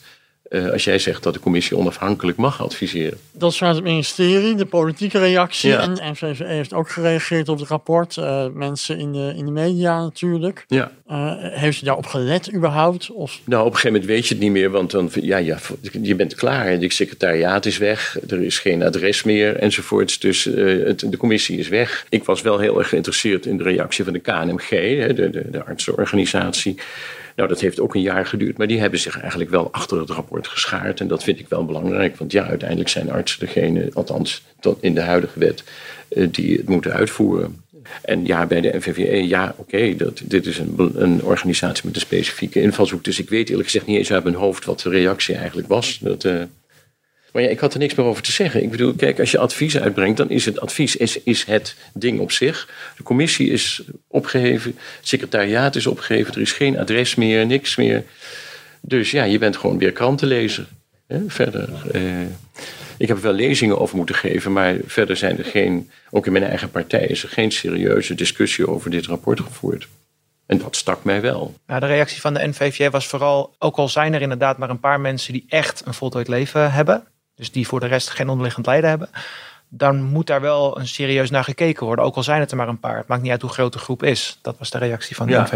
Uh, 0.53 0.69
als 0.69 0.83
jij 0.83 0.99
zegt 0.99 1.23
dat 1.23 1.33
de 1.33 1.39
commissie 1.39 1.77
onafhankelijk 1.77 2.37
mag 2.37 2.61
adviseren. 2.61 3.17
Dat 3.31 3.57
vanuit 3.57 3.75
het 3.75 3.85
ministerie, 3.85 4.55
de 4.55 4.65
politieke 4.65 5.19
reactie. 5.19 5.69
Ja. 5.69 5.79
En 5.79 5.93
de 5.93 6.01
NVVE 6.11 6.45
heeft 6.45 6.73
ook 6.73 6.89
gereageerd 6.89 7.49
op 7.49 7.59
het 7.59 7.67
rapport. 7.67 8.15
Uh, 8.15 8.45
mensen 8.53 8.99
in 8.99 9.11
de, 9.11 9.33
in 9.35 9.45
de 9.45 9.51
media 9.51 10.01
natuurlijk. 10.01 10.65
Ja. 10.67 10.91
Uh, 11.11 11.33
heeft 11.37 11.81
u 11.81 11.85
daarop 11.85 12.05
gelet 12.05 12.53
überhaupt? 12.53 13.11
Of? 13.11 13.39
Nou, 13.43 13.61
op 13.61 13.67
een 13.67 13.75
gegeven 13.75 13.91
moment 13.91 14.09
weet 14.09 14.27
je 14.27 14.33
het 14.33 14.43
niet 14.43 14.51
meer. 14.51 14.69
Want 14.69 14.91
dan, 14.91 15.09
ja, 15.13 15.37
ja, 15.37 15.57
je 16.01 16.15
bent 16.15 16.35
klaar. 16.35 16.69
Het 16.69 16.93
secretariaat 16.93 17.65
is 17.65 17.77
weg. 17.77 18.17
Er 18.29 18.41
is 18.41 18.59
geen 18.59 18.83
adres 18.83 19.23
meer 19.23 19.55
enzovoorts. 19.55 20.19
Dus 20.19 20.43
het, 20.43 21.11
de 21.11 21.17
commissie 21.17 21.57
is 21.57 21.67
weg. 21.67 22.05
Ik 22.09 22.23
was 22.23 22.41
wel 22.41 22.59
heel 22.59 22.79
erg 22.79 22.89
geïnteresseerd 22.89 23.45
in 23.45 23.57
de 23.57 23.63
reactie 23.63 24.03
van 24.03 24.13
de 24.13 24.19
KNMG. 24.19 24.69
De, 25.15 25.29
de, 25.29 25.49
de 25.51 25.63
artsenorganisatie. 25.65 26.77
Nou, 27.35 27.49
dat 27.49 27.59
heeft 27.59 27.79
ook 27.79 27.95
een 27.95 28.01
jaar 28.01 28.25
geduurd, 28.25 28.57
maar 28.57 28.67
die 28.67 28.79
hebben 28.79 28.99
zich 28.99 29.19
eigenlijk 29.19 29.49
wel 29.49 29.71
achter 29.71 29.99
het 29.99 30.09
rapport 30.09 30.47
geschaard. 30.47 30.99
En 30.99 31.07
dat 31.07 31.23
vind 31.23 31.39
ik 31.39 31.47
wel 31.49 31.65
belangrijk, 31.65 32.17
want 32.17 32.31
ja, 32.31 32.43
uiteindelijk 32.45 32.89
zijn 32.89 33.11
artsen 33.11 33.39
degene, 33.39 33.89
althans 33.93 34.43
tot 34.59 34.83
in 34.83 34.93
de 34.93 35.01
huidige 35.01 35.39
wet, 35.39 35.63
die 36.31 36.57
het 36.57 36.69
moeten 36.69 36.93
uitvoeren. 36.93 37.61
En 38.01 38.25
ja, 38.25 38.45
bij 38.45 38.61
de 38.61 38.77
NVVE, 38.77 39.27
ja, 39.27 39.55
oké, 39.57 39.75
okay, 39.75 40.11
dit 40.23 40.45
is 40.45 40.57
een, 40.57 40.91
een, 40.95 41.23
organisatie 41.23 41.85
met 41.85 41.95
een 41.95 42.01
specifieke 42.01 42.61
invalshoek. 42.61 43.03
Dus 43.03 43.19
ik 43.19 43.29
weet 43.29 43.49
eerlijk 43.49 43.69
gezegd 43.69 43.85
niet 43.85 43.97
eens 43.97 44.11
uit 44.11 44.23
mijn 44.23 44.35
hoofd 44.35 44.65
wat 44.65 44.79
de 44.79 44.89
reactie 44.89 45.35
eigenlijk 45.35 45.67
was. 45.67 45.99
Dat, 46.01 46.23
uh, 46.23 46.41
maar 47.33 47.43
ja, 47.43 47.49
ik 47.49 47.59
had 47.59 47.73
er 47.73 47.79
niks 47.79 47.95
meer 47.95 48.05
over 48.05 48.23
te 48.23 48.31
zeggen. 48.31 48.63
Ik 48.63 48.71
bedoel, 48.71 48.93
kijk, 48.93 49.19
als 49.19 49.31
je 49.31 49.37
advies 49.37 49.79
uitbrengt, 49.79 50.17
dan 50.17 50.29
is 50.29 50.45
het 50.45 50.59
advies 50.59 50.95
is, 50.95 51.23
is 51.23 51.43
het 51.43 51.75
ding 51.93 52.19
op 52.19 52.31
zich. 52.31 52.69
De 52.97 53.03
commissie 53.03 53.49
is 53.49 53.83
opgeheven, 54.07 54.75
het 54.97 55.07
secretariaat 55.07 55.75
is 55.75 55.87
opgeheven, 55.87 56.33
er 56.33 56.41
is 56.41 56.51
geen 56.51 56.79
adres 56.79 57.15
meer, 57.15 57.45
niks 57.45 57.75
meer. 57.75 58.03
Dus 58.81 59.11
ja, 59.11 59.23
je 59.23 59.37
bent 59.37 59.57
gewoon 59.57 59.77
weer 59.77 59.91
krantenlezer. 59.91 60.67
Hè? 61.07 61.19
Verder. 61.27 61.69
Eh, 61.91 62.01
ik 62.97 63.07
heb 63.07 63.17
wel 63.17 63.33
lezingen 63.33 63.79
over 63.79 63.95
moeten 63.97 64.15
geven, 64.15 64.53
maar 64.53 64.75
verder 64.85 65.17
zijn 65.17 65.37
er 65.37 65.45
geen, 65.45 65.89
ook 66.09 66.25
in 66.25 66.31
mijn 66.31 66.43
eigen 66.43 66.71
partij, 66.71 67.05
is 67.05 67.23
er 67.23 67.29
geen 67.29 67.51
serieuze 67.51 68.15
discussie 68.15 68.67
over 68.67 68.89
dit 68.89 69.05
rapport 69.05 69.39
gevoerd. 69.39 69.87
En 70.45 70.57
dat 70.57 70.75
stak 70.75 71.03
mij 71.03 71.21
wel. 71.21 71.53
Nou, 71.67 71.79
de 71.79 71.85
reactie 71.85 72.21
van 72.21 72.33
de 72.33 72.47
NVVJ 72.47 72.89
was 72.89 73.07
vooral, 73.07 73.55
ook 73.59 73.75
al 73.75 73.89
zijn 73.89 74.13
er 74.13 74.21
inderdaad 74.21 74.57
maar 74.57 74.69
een 74.69 74.79
paar 74.79 74.99
mensen 74.99 75.33
die 75.33 75.45
echt 75.47 75.81
een 75.85 75.93
voltooid 75.93 76.27
leven 76.27 76.71
hebben, 76.71 77.03
dus 77.35 77.51
die 77.51 77.67
voor 77.67 77.79
de 77.79 77.85
rest 77.85 78.09
geen 78.09 78.29
onderliggend 78.29 78.65
lijden 78.65 78.89
hebben, 78.89 79.09
dan 79.69 80.03
moet 80.03 80.27
daar 80.27 80.41
wel 80.41 80.79
een 80.79 80.87
serieus 80.87 81.29
naar 81.29 81.43
gekeken 81.43 81.85
worden. 81.85 82.05
Ook 82.05 82.15
al 82.15 82.23
zijn 82.23 82.39
het 82.39 82.51
er 82.51 82.57
maar 82.57 82.67
een 82.67 82.79
paar. 82.79 82.97
Het 82.97 83.07
maakt 83.07 83.21
niet 83.21 83.31
uit 83.31 83.41
hoe 83.41 83.51
groot 83.51 83.73
de 83.73 83.79
groep 83.79 84.03
is. 84.03 84.39
Dat 84.41 84.55
was 84.59 84.69
de 84.69 84.77
reactie 84.77 85.15
van 85.15 85.25
de 85.27 85.31
ja. 85.31 85.47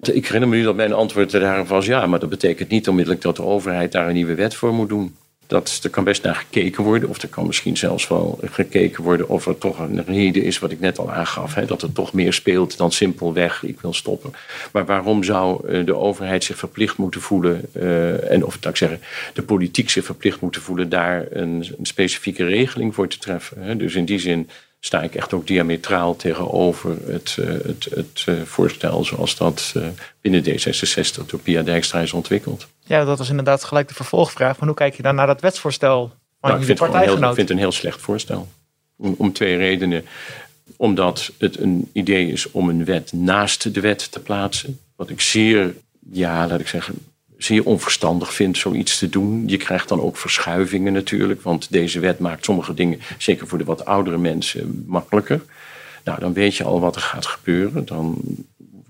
Ik 0.00 0.24
herinner 0.26 0.48
me 0.48 0.56
nu 0.56 0.62
dat 0.62 0.74
mijn 0.74 0.92
antwoord 0.92 1.30
daarop 1.30 1.68
was 1.68 1.86
ja, 1.86 2.06
maar 2.06 2.18
dat 2.18 2.28
betekent 2.28 2.68
niet 2.68 2.88
onmiddellijk 2.88 3.22
dat 3.22 3.36
de 3.36 3.42
overheid 3.42 3.92
daar 3.92 4.08
een 4.08 4.14
nieuwe 4.14 4.34
wet 4.34 4.54
voor 4.54 4.72
moet 4.72 4.88
doen. 4.88 5.16
Dat, 5.46 5.80
er 5.82 5.90
kan 5.90 6.04
best 6.04 6.22
naar 6.22 6.34
gekeken 6.34 6.84
worden, 6.84 7.08
of 7.08 7.22
er 7.22 7.28
kan 7.28 7.46
misschien 7.46 7.76
zelfs 7.76 8.08
wel 8.08 8.38
gekeken 8.44 9.02
worden 9.02 9.28
of 9.28 9.46
er 9.46 9.58
toch 9.58 9.78
een 9.78 10.04
reden 10.04 10.42
is, 10.42 10.58
wat 10.58 10.70
ik 10.70 10.80
net 10.80 10.98
al 10.98 11.12
aangaf, 11.12 11.54
hè, 11.54 11.66
dat 11.66 11.82
er 11.82 11.92
toch 11.92 12.12
meer 12.12 12.32
speelt 12.32 12.76
dan 12.76 12.92
simpelweg 12.92 13.62
ik 13.62 13.80
wil 13.80 13.92
stoppen. 13.92 14.32
Maar 14.72 14.86
waarom 14.86 15.24
zou 15.24 15.84
de 15.84 15.96
overheid 15.96 16.44
zich 16.44 16.58
verplicht 16.58 16.96
moeten 16.96 17.20
voelen, 17.20 17.62
uh, 17.72 18.30
en 18.30 18.44
of 18.44 18.58
ik 18.60 18.76
zeggen, 18.76 19.00
de 19.34 19.42
politiek 19.42 19.90
zich 19.90 20.04
verplicht 20.04 20.40
moeten 20.40 20.62
voelen, 20.62 20.88
daar 20.88 21.26
een, 21.30 21.66
een 21.78 21.86
specifieke 21.86 22.44
regeling 22.44 22.94
voor 22.94 23.08
te 23.08 23.18
treffen? 23.18 23.62
Hè? 23.62 23.76
Dus 23.76 23.94
in 23.94 24.04
die 24.04 24.18
zin 24.18 24.48
sta 24.84 25.02
ik 25.02 25.14
echt 25.14 25.32
ook 25.32 25.46
diametraal 25.46 26.16
tegenover 26.16 26.96
het, 27.06 27.36
uh, 27.40 27.46
het, 27.46 27.86
het 27.90 28.24
uh, 28.28 28.42
voorstel 28.42 29.04
zoals 29.04 29.36
dat 29.36 29.72
uh, 29.76 29.86
binnen 30.20 30.44
D66 30.44 31.26
door 31.26 31.40
Pia 31.40 31.62
Dijkstra 31.62 32.00
is 32.00 32.12
ontwikkeld. 32.12 32.66
Ja, 32.82 33.04
dat 33.04 33.20
is 33.20 33.28
inderdaad 33.28 33.64
gelijk 33.64 33.88
de 33.88 33.94
vervolgvraag. 33.94 34.58
Maar 34.58 34.68
hoe 34.68 34.76
kijk 34.76 34.94
je 34.94 35.02
dan 35.02 35.14
naar 35.14 35.26
dat 35.26 35.40
wetsvoorstel 35.40 36.12
van 36.40 36.50
nou, 36.50 36.60
ik 36.60 36.66
vind, 36.66 36.78
het 36.78 37.04
heel, 37.04 37.16
ik 37.16 37.24
vind 37.24 37.36
het 37.36 37.50
een 37.50 37.58
heel 37.58 37.72
slecht 37.72 38.00
voorstel. 38.00 38.48
Om, 38.96 39.14
om 39.18 39.32
twee 39.32 39.56
redenen. 39.56 40.04
Omdat 40.76 41.32
het 41.38 41.58
een 41.58 41.90
idee 41.92 42.32
is 42.32 42.50
om 42.50 42.68
een 42.68 42.84
wet 42.84 43.12
naast 43.12 43.74
de 43.74 43.80
wet 43.80 44.12
te 44.12 44.20
plaatsen. 44.20 44.80
Wat 44.96 45.10
ik 45.10 45.20
zeer, 45.20 45.74
ja, 46.10 46.46
laat 46.46 46.60
ik 46.60 46.68
zeggen, 46.68 46.94
zeer 47.44 47.64
onverstandig 47.64 48.34
vind 48.34 48.58
zoiets 48.58 48.98
te 48.98 49.08
doen. 49.08 49.42
Je 49.46 49.56
krijgt 49.56 49.88
dan 49.88 50.00
ook 50.00 50.16
verschuivingen 50.16 50.92
natuurlijk, 50.92 51.42
want 51.42 51.72
deze 51.72 52.00
wet 52.00 52.18
maakt 52.18 52.44
sommige 52.44 52.74
dingen, 52.74 53.00
zeker 53.18 53.46
voor 53.46 53.58
de 53.58 53.64
wat 53.64 53.84
oudere 53.84 54.18
mensen, 54.18 54.84
makkelijker. 54.86 55.42
Nou, 56.04 56.20
dan 56.20 56.32
weet 56.32 56.56
je 56.56 56.64
al 56.64 56.80
wat 56.80 56.96
er 56.96 57.02
gaat 57.02 57.26
gebeuren. 57.26 57.86
Dan 57.86 58.20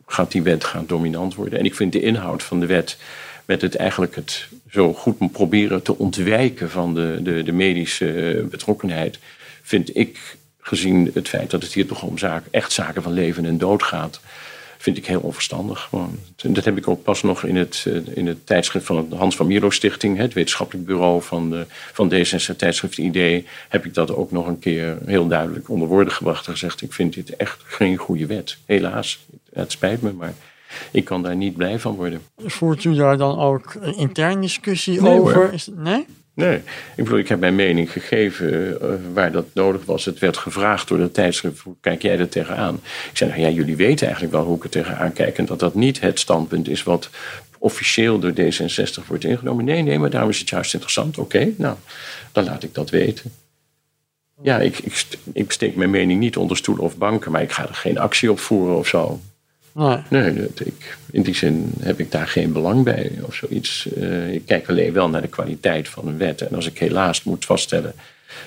gaat 0.06 0.32
die 0.32 0.42
wet 0.42 0.64
gaan 0.64 0.84
dominant 0.86 1.34
worden. 1.34 1.58
En 1.58 1.64
ik 1.64 1.74
vind 1.74 1.92
de 1.92 2.00
inhoud 2.00 2.42
van 2.42 2.60
de 2.60 2.66
wet 2.66 2.96
met 3.44 3.62
het 3.62 3.76
eigenlijk 3.76 4.14
het 4.14 4.48
zo 4.70 4.94
goed 4.94 5.32
proberen 5.32 5.82
te 5.82 5.98
ontwijken 5.98 6.70
van 6.70 6.94
de, 6.94 7.18
de, 7.22 7.42
de 7.42 7.52
medische 7.52 8.46
betrokkenheid, 8.50 9.18
vind 9.62 9.96
ik, 9.96 10.36
gezien 10.60 11.10
het 11.14 11.28
feit 11.28 11.50
dat 11.50 11.62
het 11.62 11.72
hier 11.72 11.86
toch 11.86 12.02
om 12.02 12.18
zaken, 12.18 12.48
echt 12.52 12.72
zaken 12.72 13.02
van 13.02 13.12
leven 13.12 13.44
en 13.44 13.58
dood 13.58 13.82
gaat, 13.82 14.20
vind 14.84 14.96
ik 14.96 15.06
heel 15.06 15.20
onverstandig. 15.20 15.90
Dat 16.42 16.64
heb 16.64 16.76
ik 16.76 16.88
ook 16.88 17.02
pas 17.02 17.22
nog 17.22 17.44
in 17.44 17.56
het, 17.56 17.86
in 18.14 18.26
het 18.26 18.46
tijdschrift 18.46 18.86
van 18.86 19.06
de 19.08 19.16
Hans 19.16 19.36
van 19.36 19.46
Mierlo 19.46 19.70
Stichting, 19.70 20.16
het 20.16 20.32
wetenschappelijk 20.32 20.86
bureau 20.86 21.22
van, 21.22 21.50
de, 21.50 21.66
van 21.92 22.12
D66 22.12 22.56
tijdschrift 22.56 22.98
Idee, 22.98 23.46
heb 23.68 23.84
ik 23.84 23.94
dat 23.94 24.14
ook 24.14 24.30
nog 24.30 24.46
een 24.46 24.58
keer 24.58 24.98
heel 25.06 25.26
duidelijk 25.26 25.68
onder 25.68 25.88
woorden 25.88 26.12
gebracht 26.12 26.46
en 26.46 26.52
gezegd, 26.52 26.82
ik 26.82 26.92
vind 26.92 27.14
dit 27.14 27.36
echt 27.36 27.62
geen 27.64 27.96
goede 27.96 28.26
wet. 28.26 28.56
Helaas, 28.66 29.26
het 29.52 29.72
spijt 29.72 30.02
me, 30.02 30.12
maar 30.12 30.34
ik 30.90 31.04
kan 31.04 31.22
daar 31.22 31.36
niet 31.36 31.56
blij 31.56 31.78
van 31.78 31.94
worden. 31.94 32.22
Voert 32.36 32.84
u 32.84 32.94
daar 32.94 33.16
dan 33.16 33.38
ook 33.38 33.76
een 33.80 33.96
intern 33.96 34.40
discussie 34.40 35.00
nee, 35.00 35.20
over? 35.20 35.52
Is, 35.52 35.68
nee? 35.74 36.06
Nee, 36.34 36.56
ik 36.96 37.04
bedoel, 37.04 37.18
ik 37.18 37.28
heb 37.28 37.40
mijn 37.40 37.54
mening 37.54 37.92
gegeven 37.92 38.78
uh, 38.82 38.88
waar 39.12 39.32
dat 39.32 39.46
nodig 39.52 39.84
was. 39.84 40.04
Het 40.04 40.18
werd 40.18 40.36
gevraagd 40.36 40.88
door 40.88 40.98
de 40.98 41.10
tijdschrift, 41.10 41.60
hoe 41.60 41.76
kijk 41.80 42.02
jij 42.02 42.18
er 42.18 42.28
tegenaan? 42.28 42.74
Ik 43.10 43.16
zei, 43.16 43.30
nou 43.30 43.42
ja, 43.42 43.48
jullie 43.48 43.76
weten 43.76 44.06
eigenlijk 44.06 44.36
wel 44.36 44.44
hoe 44.44 44.56
ik 44.56 44.64
er 44.64 44.70
tegenaan 44.70 45.12
kijk... 45.12 45.38
en 45.38 45.44
dat 45.44 45.58
dat 45.58 45.74
niet 45.74 46.00
het 46.00 46.18
standpunt 46.18 46.68
is 46.68 46.82
wat 46.82 47.10
officieel 47.58 48.18
door 48.18 48.32
D66 48.32 49.06
wordt 49.06 49.24
ingenomen. 49.24 49.64
Nee, 49.64 49.82
nee, 49.82 49.98
maar 49.98 50.10
daarom 50.10 50.30
is 50.30 50.38
het 50.38 50.48
juist 50.48 50.72
interessant. 50.72 51.18
Oké, 51.18 51.52
nou, 51.56 51.76
dan 52.32 52.44
laat 52.44 52.62
ik 52.62 52.74
dat 52.74 52.90
weten. 52.90 53.32
Ja, 54.42 54.60
ik, 54.60 54.78
ik, 54.78 55.06
ik 55.32 55.52
steek 55.52 55.76
mijn 55.76 55.90
mening 55.90 56.20
niet 56.20 56.36
onder 56.36 56.56
stoelen 56.56 56.84
of 56.84 56.96
banken... 56.96 57.32
maar 57.32 57.42
ik 57.42 57.52
ga 57.52 57.68
er 57.68 57.74
geen 57.74 57.98
actie 57.98 58.30
op 58.30 58.38
voeren 58.38 58.78
of 58.78 58.86
zo. 58.86 59.20
Nee. 59.74 59.98
Nee, 60.10 60.34
dat, 60.34 60.66
ik, 60.66 60.98
in 61.10 61.22
die 61.22 61.34
zin 61.34 61.72
heb 61.80 62.00
ik 62.00 62.10
daar 62.10 62.28
geen 62.28 62.52
belang 62.52 62.84
bij 62.84 63.12
of 63.22 63.34
zoiets. 63.34 63.86
Uh, 63.96 64.32
ik 64.32 64.46
kijk 64.46 64.68
alleen 64.68 64.92
wel 64.92 65.08
naar 65.08 65.22
de 65.22 65.28
kwaliteit 65.28 65.88
van 65.88 66.06
een 66.06 66.18
wet. 66.18 66.40
En 66.40 66.54
als 66.54 66.66
ik 66.66 66.78
helaas 66.78 67.22
moet 67.22 67.44
vaststellen 67.44 67.94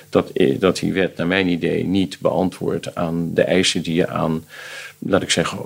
dat, 0.08 0.30
dat 0.58 0.76
die 0.76 0.92
wet 0.92 1.16
naar 1.16 1.26
mijn 1.26 1.48
idee 1.48 1.84
niet 1.84 2.18
beantwoordt 2.20 2.94
aan 2.94 3.34
de 3.34 3.42
eisen 3.42 3.82
die 3.82 3.94
je 3.94 4.08
aan, 4.08 4.44
laat 4.98 5.22
ik 5.22 5.30
zeggen, 5.30 5.58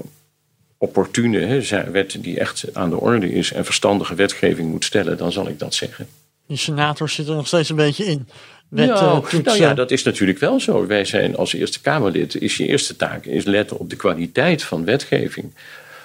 opportune 0.77 1.39
hè, 1.39 1.91
wet 1.91 2.17
die 2.21 2.39
echt 2.39 2.65
aan 2.73 2.91
de 2.91 3.01
orde 3.01 3.33
is 3.33 3.53
en 3.53 3.65
verstandige 3.65 4.15
wetgeving 4.15 4.71
moet 4.71 4.85
stellen, 4.85 5.17
dan 5.17 5.33
zal 5.33 5.49
ik 5.49 5.59
dat 5.59 5.75
zeggen. 5.75 6.07
Die 6.47 6.57
senator 6.57 7.09
zit 7.09 7.29
er 7.29 7.35
nog 7.35 7.47
steeds 7.47 7.69
een 7.69 7.77
beetje 7.77 8.05
in. 8.05 8.29
Wet, 8.73 8.89
nou, 8.89 9.25
uh, 9.35 9.45
nou 9.45 9.59
ja, 9.59 9.75
dat 9.75 9.91
is 9.91 10.03
natuurlijk 10.03 10.39
wel 10.39 10.61
zo. 10.61 10.87
Wij 10.87 11.05
zijn 11.05 11.37
als 11.37 11.53
Eerste 11.53 11.81
Kamerlid, 11.81 12.35
is 12.35 12.57
je 12.57 12.67
eerste 12.67 12.97
taak 12.97 13.25
is 13.25 13.45
letten 13.45 13.79
op 13.79 13.91
de 13.91 13.97
kwaliteit 13.97 14.63
van 14.63 14.85
wetgeving. 14.85 15.53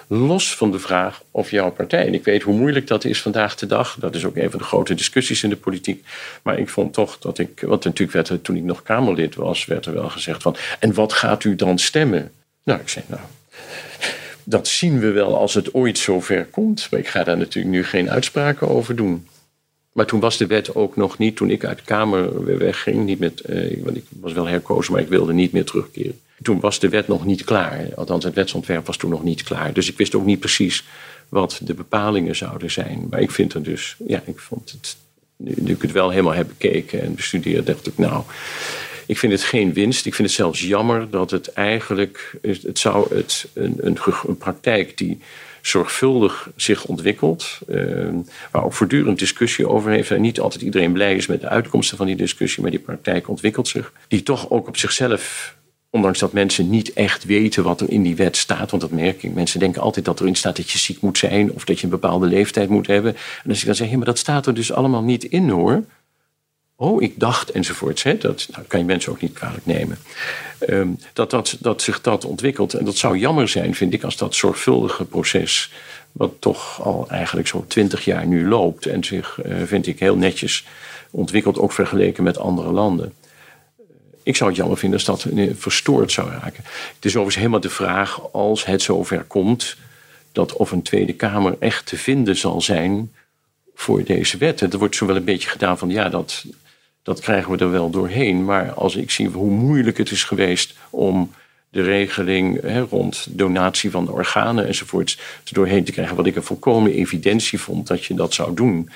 Los 0.06 0.56
van 0.56 0.70
de 0.70 0.78
vraag 0.78 1.22
of 1.30 1.50
jouw 1.50 1.70
partij. 1.70 2.06
En 2.06 2.14
ik 2.14 2.24
weet 2.24 2.42
hoe 2.42 2.54
moeilijk 2.54 2.86
dat 2.86 3.04
is 3.04 3.22
vandaag 3.22 3.54
de 3.54 3.66
dag. 3.66 3.96
Dat 4.00 4.14
is 4.14 4.24
ook 4.24 4.36
een 4.36 4.50
van 4.50 4.58
de 4.58 4.64
grote 4.64 4.94
discussies 4.94 5.42
in 5.42 5.50
de 5.50 5.56
politiek. 5.56 6.04
Maar 6.42 6.58
ik 6.58 6.68
vond 6.68 6.92
toch 6.92 7.18
dat 7.18 7.38
ik. 7.38 7.60
Want 7.60 7.84
natuurlijk 7.84 8.12
werd 8.12 8.28
er, 8.28 8.42
toen 8.42 8.56
ik 8.56 8.62
nog 8.62 8.82
Kamerlid 8.82 9.34
was, 9.34 9.64
werd 9.64 9.86
er 9.86 9.94
wel 9.94 10.08
gezegd 10.08 10.42
van. 10.42 10.56
En 10.78 10.94
wat 10.94 11.12
gaat 11.12 11.44
u 11.44 11.54
dan 11.54 11.78
stemmen? 11.78 12.30
Nou, 12.64 12.80
ik 12.80 12.88
zei, 12.88 13.04
nou. 13.08 13.22
dat 14.44 14.68
zien 14.68 14.98
we 14.98 15.10
wel 15.10 15.38
als 15.38 15.54
het 15.54 15.74
ooit 15.74 15.98
zover 15.98 16.44
komt. 16.44 16.88
Maar 16.90 17.00
ik 17.00 17.08
ga 17.08 17.24
daar 17.24 17.38
natuurlijk 17.38 17.74
nu 17.74 17.84
geen 17.84 18.10
uitspraken 18.10 18.68
over 18.68 18.96
doen. 18.96 19.26
Maar 19.98 20.06
toen 20.06 20.20
was 20.20 20.36
de 20.36 20.46
wet 20.46 20.74
ook 20.74 20.96
nog 20.96 21.18
niet, 21.18 21.36
toen 21.36 21.50
ik 21.50 21.64
uit 21.64 21.78
de 21.78 21.84
Kamer 21.84 22.58
wegging, 22.58 23.04
niet 23.04 23.18
met, 23.18 23.40
eh, 23.40 23.82
want 23.82 23.96
ik 23.96 24.04
was 24.20 24.32
wel 24.32 24.46
herkozen, 24.46 24.92
maar 24.92 25.02
ik 25.02 25.08
wilde 25.08 25.32
niet 25.32 25.52
meer 25.52 25.64
terugkeren. 25.64 26.20
Toen 26.42 26.60
was 26.60 26.78
de 26.78 26.88
wet 26.88 27.08
nog 27.08 27.24
niet 27.24 27.44
klaar. 27.44 27.88
Althans, 27.94 28.24
het 28.24 28.34
wetsontwerp 28.34 28.86
was 28.86 28.96
toen 28.96 29.10
nog 29.10 29.24
niet 29.24 29.42
klaar. 29.42 29.72
Dus 29.72 29.88
ik 29.88 29.96
wist 29.96 30.14
ook 30.14 30.24
niet 30.24 30.40
precies 30.40 30.84
wat 31.28 31.60
de 31.62 31.74
bepalingen 31.74 32.36
zouden 32.36 32.70
zijn. 32.70 33.06
Maar 33.10 33.20
ik 33.20 33.30
vind 33.30 33.54
er 33.54 33.62
dus, 33.62 33.96
ja, 34.06 34.22
ik 34.26 34.38
vond 34.38 34.70
het, 34.70 34.96
nu 35.36 35.72
ik 35.72 35.82
het 35.82 35.92
wel 35.92 36.10
helemaal 36.10 36.34
heb 36.34 36.48
bekeken 36.48 37.02
en 37.02 37.14
bestudeerd, 37.14 37.66
dacht 37.66 37.86
ik, 37.86 37.98
nou, 37.98 38.22
ik 39.06 39.18
vind 39.18 39.32
het 39.32 39.42
geen 39.42 39.72
winst. 39.72 40.06
Ik 40.06 40.14
vind 40.14 40.28
het 40.28 40.36
zelfs 40.36 40.60
jammer 40.60 41.10
dat 41.10 41.30
het 41.30 41.52
eigenlijk, 41.52 42.38
het 42.42 42.78
zou 42.78 43.14
het, 43.14 43.48
een, 43.52 43.98
een 44.26 44.36
praktijk 44.38 44.98
die 44.98 45.18
zorgvuldig 45.68 46.50
zich 46.56 46.84
ontwikkelt. 46.84 47.58
Uh, 47.68 48.08
waar 48.50 48.64
ook 48.64 48.72
voortdurend 48.72 49.18
discussie 49.18 49.68
over 49.68 49.90
heeft. 49.90 50.10
En 50.10 50.20
niet 50.20 50.40
altijd 50.40 50.62
iedereen 50.62 50.92
blij 50.92 51.16
is 51.16 51.26
met 51.26 51.40
de 51.40 51.48
uitkomsten 51.48 51.96
van 51.96 52.06
die 52.06 52.16
discussie. 52.16 52.62
Maar 52.62 52.70
die 52.70 52.80
praktijk 52.80 53.28
ontwikkelt 53.28 53.68
zich. 53.68 53.92
Die 54.08 54.22
toch 54.22 54.50
ook 54.50 54.68
op 54.68 54.76
zichzelf 54.76 55.56
Ondanks 55.90 56.18
dat 56.18 56.32
mensen 56.32 56.70
niet 56.70 56.92
echt 56.92 57.24
weten 57.24 57.62
wat 57.62 57.80
er 57.80 57.90
in 57.90 58.02
die 58.02 58.16
wet 58.16 58.36
staat. 58.36 58.70
Want 58.70 58.82
dat 58.82 58.90
merk 58.90 59.22
ik. 59.22 59.34
Mensen 59.34 59.60
denken 59.60 59.82
altijd 59.82 60.04
dat 60.04 60.20
erin 60.20 60.34
staat 60.34 60.56
dat 60.56 60.70
je 60.70 60.78
ziek 60.78 61.00
moet 61.00 61.18
zijn. 61.18 61.52
Of 61.52 61.64
dat 61.64 61.78
je 61.78 61.84
een 61.84 61.90
bepaalde 61.90 62.26
leeftijd 62.26 62.68
moet 62.68 62.86
hebben. 62.86 63.16
En 63.44 63.50
als 63.50 63.60
ik 63.60 63.66
dan 63.66 63.74
zeg, 63.74 63.90
ja, 63.90 63.96
maar 63.96 64.06
dat 64.06 64.18
staat 64.18 64.46
er 64.46 64.54
dus 64.54 64.72
allemaal 64.72 65.02
niet 65.02 65.24
in 65.24 65.48
hoor. 65.48 65.84
Oh, 66.80 67.02
ik 67.02 67.20
dacht 67.20 67.50
enzovoorts. 67.50 68.02
Hè. 68.02 68.18
Dat 68.18 68.48
nou, 68.50 68.64
kan 68.66 68.80
je 68.80 68.86
mensen 68.86 69.12
ook 69.12 69.20
niet 69.20 69.32
kwalijk 69.32 69.66
nemen. 69.66 69.98
Um, 70.68 70.98
dat, 71.12 71.30
dat, 71.30 71.56
dat 71.60 71.82
zich 71.82 72.00
dat 72.00 72.24
ontwikkelt. 72.24 72.74
En 72.74 72.84
dat 72.84 72.96
zou 72.96 73.18
jammer 73.18 73.48
zijn, 73.48 73.74
vind 73.74 73.92
ik, 73.92 74.02
als 74.02 74.16
dat 74.16 74.34
zorgvuldige 74.34 75.04
proces. 75.04 75.72
wat 76.12 76.32
toch 76.38 76.82
al 76.82 77.06
eigenlijk 77.08 77.48
zo'n 77.48 77.66
twintig 77.66 78.04
jaar 78.04 78.26
nu 78.26 78.48
loopt. 78.48 78.86
en 78.86 79.04
zich, 79.04 79.38
uh, 79.46 79.62
vind 79.64 79.86
ik, 79.86 79.98
heel 79.98 80.16
netjes 80.16 80.66
ontwikkelt, 81.10 81.58
ook 81.58 81.72
vergeleken 81.72 82.22
met 82.22 82.38
andere 82.38 82.72
landen. 82.72 83.12
Ik 84.22 84.36
zou 84.36 84.50
het 84.50 84.58
jammer 84.58 84.78
vinden 84.78 84.98
als 84.98 85.22
dat 85.22 85.26
verstoord 85.56 86.12
zou 86.12 86.30
raken. 86.30 86.64
Het 86.94 87.04
is 87.04 87.10
overigens 87.10 87.36
helemaal 87.36 87.60
de 87.60 87.70
vraag, 87.70 88.32
als 88.32 88.64
het 88.64 88.82
zover 88.82 89.24
komt. 89.24 89.76
dat 90.32 90.52
of 90.52 90.70
een 90.70 90.82
Tweede 90.82 91.12
Kamer 91.12 91.56
echt 91.58 91.86
te 91.86 91.96
vinden 91.96 92.36
zal 92.36 92.60
zijn 92.60 93.12
voor 93.74 94.04
deze 94.04 94.38
wet. 94.38 94.60
Er 94.60 94.78
wordt 94.78 94.96
zo 94.96 95.06
wel 95.06 95.16
een 95.16 95.24
beetje 95.24 95.48
gedaan 95.48 95.78
van 95.78 95.90
ja, 95.90 96.08
dat 96.08 96.44
dat 97.02 97.20
krijgen 97.20 97.52
we 97.52 97.58
er 97.58 97.70
wel 97.70 97.90
doorheen. 97.90 98.44
Maar 98.44 98.72
als 98.72 98.96
ik 98.96 99.10
zie 99.10 99.28
hoe 99.28 99.50
moeilijk 99.50 99.98
het 99.98 100.10
is 100.10 100.24
geweest 100.24 100.74
om 100.90 101.30
de 101.70 101.82
regeling 101.82 102.60
hè, 102.60 102.80
rond 102.80 103.26
donatie 103.30 103.90
van 103.90 104.04
de 104.04 104.12
organen 104.12 104.66
enzovoorts 104.66 105.18
er 105.44 105.54
doorheen 105.54 105.84
te 105.84 105.92
krijgen, 105.92 106.16
wat 106.16 106.26
ik 106.26 106.36
een 106.36 106.42
volkomen 106.42 106.92
evidentie 106.92 107.60
vond 107.60 107.86
dat 107.86 108.04
je 108.04 108.14
dat 108.14 108.34
zou 108.34 108.54
doen. 108.54 108.90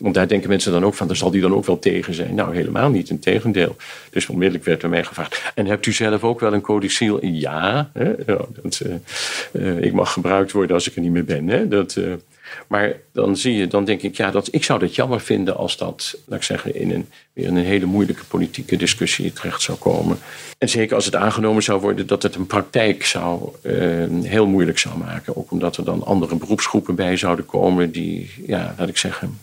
Want 0.00 0.14
daar 0.14 0.28
denken 0.28 0.48
mensen 0.48 0.72
dan 0.72 0.84
ook 0.84 0.94
van, 0.94 1.06
daar 1.06 1.16
zal 1.16 1.30
die 1.30 1.40
dan 1.40 1.54
ook 1.54 1.64
wel 1.64 1.78
tegen 1.78 2.14
zijn. 2.14 2.34
Nou, 2.34 2.54
helemaal 2.54 2.90
niet, 2.90 3.10
in 3.10 3.18
tegendeel. 3.18 3.76
Dus 4.10 4.28
onmiddellijk 4.28 4.64
werd 4.64 4.82
er 4.82 4.88
mij 4.88 5.04
gevraagd. 5.04 5.52
En 5.54 5.66
hebt 5.66 5.86
u 5.86 5.92
zelf 5.92 6.24
ook 6.24 6.40
wel 6.40 6.52
een 6.52 6.60
codicil? 6.60 7.26
Ja, 7.26 7.90
hè? 7.92 8.14
dat, 8.62 8.82
uh, 8.86 8.94
uh, 9.52 9.82
ik 9.82 9.92
mag 9.92 10.12
gebruikt 10.12 10.52
worden 10.52 10.74
als 10.74 10.88
ik 10.88 10.94
er 10.94 11.02
niet 11.02 11.10
meer 11.10 11.24
ben. 11.24 11.48
Hè? 11.48 11.68
Dat, 11.68 11.96
uh, 11.96 12.12
maar 12.68 12.96
dan 13.12 13.36
zie 13.36 13.54
je, 13.54 13.66
dan 13.66 13.84
denk 13.84 14.02
ik, 14.02 14.16
ja, 14.16 14.30
dat, 14.30 14.48
ik 14.50 14.64
zou 14.64 14.78
dat 14.78 14.94
jammer 14.94 15.20
vinden 15.20 15.56
als 15.56 15.76
dat, 15.76 16.18
laat 16.24 16.38
ik 16.38 16.44
zeggen, 16.44 16.74
in 16.74 16.90
een, 16.90 17.08
weer 17.32 17.46
in 17.46 17.56
een 17.56 17.64
hele 17.64 17.86
moeilijke 17.86 18.24
politieke 18.24 18.76
discussie 18.76 19.32
terecht 19.32 19.62
zou 19.62 19.78
komen. 19.78 20.18
En 20.58 20.68
zeker 20.68 20.94
als 20.94 21.04
het 21.04 21.14
aangenomen 21.14 21.62
zou 21.62 21.80
worden 21.80 22.06
dat 22.06 22.22
het 22.22 22.34
een 22.34 22.46
praktijk 22.46 23.04
zou, 23.04 23.48
uh, 23.62 24.04
heel 24.22 24.46
moeilijk 24.46 24.78
zou 24.78 24.98
maken. 24.98 25.36
Ook 25.36 25.50
omdat 25.50 25.76
er 25.76 25.84
dan 25.84 26.04
andere 26.04 26.36
beroepsgroepen 26.36 26.94
bij 26.94 27.16
zouden 27.16 27.46
komen 27.46 27.90
die, 27.90 28.30
ja, 28.46 28.74
laat 28.78 28.88
ik 28.88 28.96
zeggen, 28.96 29.38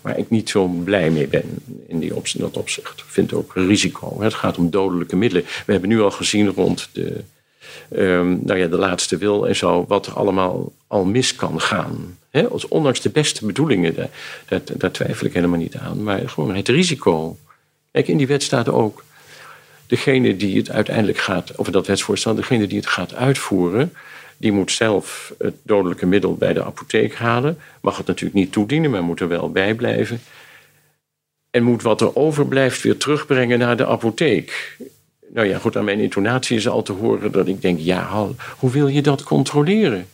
waar 0.00 0.18
ik 0.18 0.30
niet 0.30 0.50
zo 0.50 0.66
blij 0.66 1.10
mee 1.10 1.26
ben 1.26 1.44
in, 1.88 1.98
die 1.98 2.16
op, 2.16 2.26
dat 2.34 2.56
opzicht. 2.56 2.98
Ik 2.98 3.04
vind 3.06 3.32
ook 3.32 3.52
risico. 3.54 4.22
Het 4.22 4.34
gaat 4.34 4.58
om 4.58 4.70
dodelijke 4.70 5.16
middelen. 5.16 5.44
We 5.66 5.72
hebben 5.72 5.90
nu 5.90 6.00
al 6.00 6.10
gezien 6.10 6.48
rond 6.48 6.88
de, 6.92 7.24
um, 7.96 8.40
nou 8.44 8.58
ja, 8.58 8.66
de 8.66 8.78
laatste 8.78 9.16
wil 9.16 9.48
en 9.48 9.56
zo, 9.56 9.84
wat 9.88 10.06
er 10.06 10.12
allemaal 10.12 10.72
al 10.86 11.04
mis 11.04 11.34
kan 11.34 11.60
gaan. 11.60 12.18
He, 12.30 12.46
ondanks 12.68 13.00
de 13.00 13.10
beste 13.10 13.46
bedoelingen, 13.46 13.94
daar, 14.48 14.60
daar, 14.76 14.90
twijfel 14.90 15.26
ik 15.26 15.32
helemaal 15.32 15.58
niet 15.58 15.76
aan. 15.76 16.02
Maar 16.02 16.28
gewoon 16.28 16.54
het 16.54 16.68
risico. 16.68 17.36
Kijk, 17.90 18.08
in 18.08 18.16
die 18.16 18.26
wet 18.26 18.42
staat 18.42 18.68
ook. 18.68 19.04
Degene 19.86 20.36
die 20.36 20.56
het 20.56 20.70
uiteindelijk 20.70 21.18
gaat, 21.18 21.56
of 21.56 21.68
dat 21.68 21.86
wetsvoorstel, 21.86 22.34
degene 22.34 22.66
die 22.66 22.78
het 22.78 22.86
gaat 22.86 23.14
uitvoeren, 23.14 23.92
die 24.36 24.52
moet 24.52 24.72
zelf 24.72 25.34
het 25.38 25.54
dodelijke 25.62 26.06
middel 26.06 26.34
bij 26.34 26.52
de 26.52 26.64
apotheek 26.64 27.14
halen. 27.14 27.58
Mag 27.80 27.96
het 27.96 28.06
natuurlijk 28.06 28.34
niet 28.34 28.52
toedienen, 28.52 28.90
maar 28.90 29.02
moet 29.02 29.20
er 29.20 29.28
wel 29.28 29.50
bij 29.50 29.74
blijven. 29.74 30.20
En 31.50 31.62
moet 31.62 31.82
wat 31.82 32.00
er 32.00 32.16
overblijft 32.16 32.82
weer 32.82 32.96
terugbrengen 32.96 33.58
naar 33.58 33.76
de 33.76 33.86
apotheek. 33.86 34.76
Nou 35.32 35.48
ja, 35.48 35.58
goed, 35.58 35.76
aan 35.76 35.84
mijn 35.84 36.00
intonatie 36.00 36.56
is 36.56 36.68
al 36.68 36.82
te 36.82 36.92
horen 36.92 37.32
dat 37.32 37.48
ik 37.48 37.62
denk: 37.62 37.78
ja, 37.78 38.28
hoe 38.58 38.70
wil 38.70 38.88
je 38.88 39.02
dat 39.02 39.22
controleren? 39.22 40.06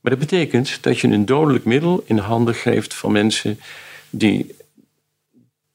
Maar 0.00 0.12
dat 0.16 0.18
betekent 0.18 0.78
dat 0.80 0.98
je 0.98 1.08
een 1.08 1.26
dodelijk 1.26 1.64
middel 1.64 2.02
in 2.06 2.18
handen 2.18 2.54
geeft 2.54 2.94
van 2.94 3.12
mensen 3.12 3.60
die 4.10 4.54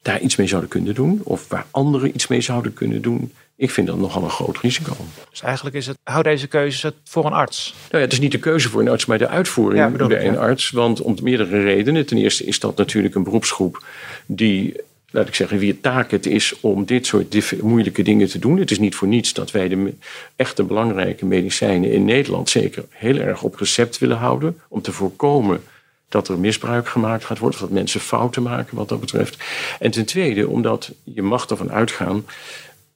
daar 0.02 0.20
iets 0.20 0.36
mee 0.36 0.48
zouden 0.48 0.70
kunnen 0.70 0.96
doen, 0.96 1.22
of 1.24 1.48
waar 1.48 1.66
anderen 1.72 2.10
iets 2.10 2.28
mee 2.28 2.42
zouden 2.42 2.74
kunnen 2.74 3.02
doen. 3.02 3.34
Ik 3.56 3.72
vind 3.72 3.88
dat 3.88 3.98
nogal 3.98 4.24
een 4.24 4.30
groot 4.30 4.58
risico. 4.58 4.96
Dus 5.30 5.42
eigenlijk 5.42 5.76
is 5.76 5.88
het, 5.88 5.98
hou 6.04 6.24
deze 6.24 6.48
keuze 6.48 6.94
voor 7.04 7.26
een 7.26 7.34
arts? 7.34 7.74
Nou 7.78 7.98
ja, 7.98 8.00
het 8.00 8.12
is 8.12 8.20
niet 8.20 8.32
de 8.32 8.40
keuze 8.40 8.70
voor 8.70 8.82
een 8.82 8.90
arts, 8.90 9.06
maar 9.06 9.18
de 9.18 9.28
uitvoering 9.28 9.92
ja, 9.92 9.98
door 9.98 10.12
een 10.12 10.38
arts. 10.38 10.70
Want 10.70 11.02
om 11.02 11.18
meerdere 11.22 11.62
redenen. 11.62 12.06
Ten 12.06 12.18
eerste 12.18 12.46
is 12.46 12.60
dat 12.60 12.78
natuurlijk 12.78 13.16
een 13.16 13.24
beroepsgroep 13.24 13.84
die 14.26 14.76
laat 15.12 15.28
ik 15.28 15.36
zeggen, 15.36 15.58
wie 15.58 15.80
taak 15.80 16.12
het 16.12 16.26
is 16.26 16.60
om 16.60 16.86
dit 16.86 17.06
soort 17.06 17.62
moeilijke 17.62 18.02
dingen 18.02 18.28
te 18.28 18.40
doen. 18.40 18.60
Het 18.60 18.72
is 18.72 18.80
niet 18.80 18.96
voor 18.96 19.08
niets 19.08 19.34
dat 19.34 19.52
wij 19.52 19.68
de 19.68 19.94
echte 20.36 20.64
belangrijke 20.64 21.26
medicijnen 21.26 21.92
in 21.92 22.06
Nederland 22.06 22.50
zeker 22.50 22.86
heel 22.90 23.18
erg 23.18 23.44
op 23.44 23.56
recept 23.56 23.98
willen 23.98 24.18
houden. 24.18 24.60
Om 24.68 24.82
te 24.82 24.92
voorkomen 24.92 25.62
dat 26.10 26.28
er 26.28 26.40
misbruik 26.40 26.88
gemaakt 26.88 27.26
gaat 27.26 27.40
worden, 27.40 27.60
of 27.60 27.66
dat 27.66 27.76
mensen 27.76 28.00
fouten 28.00 28.44
maken 28.44 28.78
wat 28.78 28.90
dat 28.90 29.00
betreft. 29.00 29.38
En 29.80 29.92
ten 29.92 30.06
tweede, 30.06 30.48
omdat 30.48 30.92
je 31.04 31.22
mag 31.22 31.46
ervan 31.46 31.72
uitgaan 31.72 32.26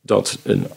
dat 0.01 0.39
een, 0.43 0.67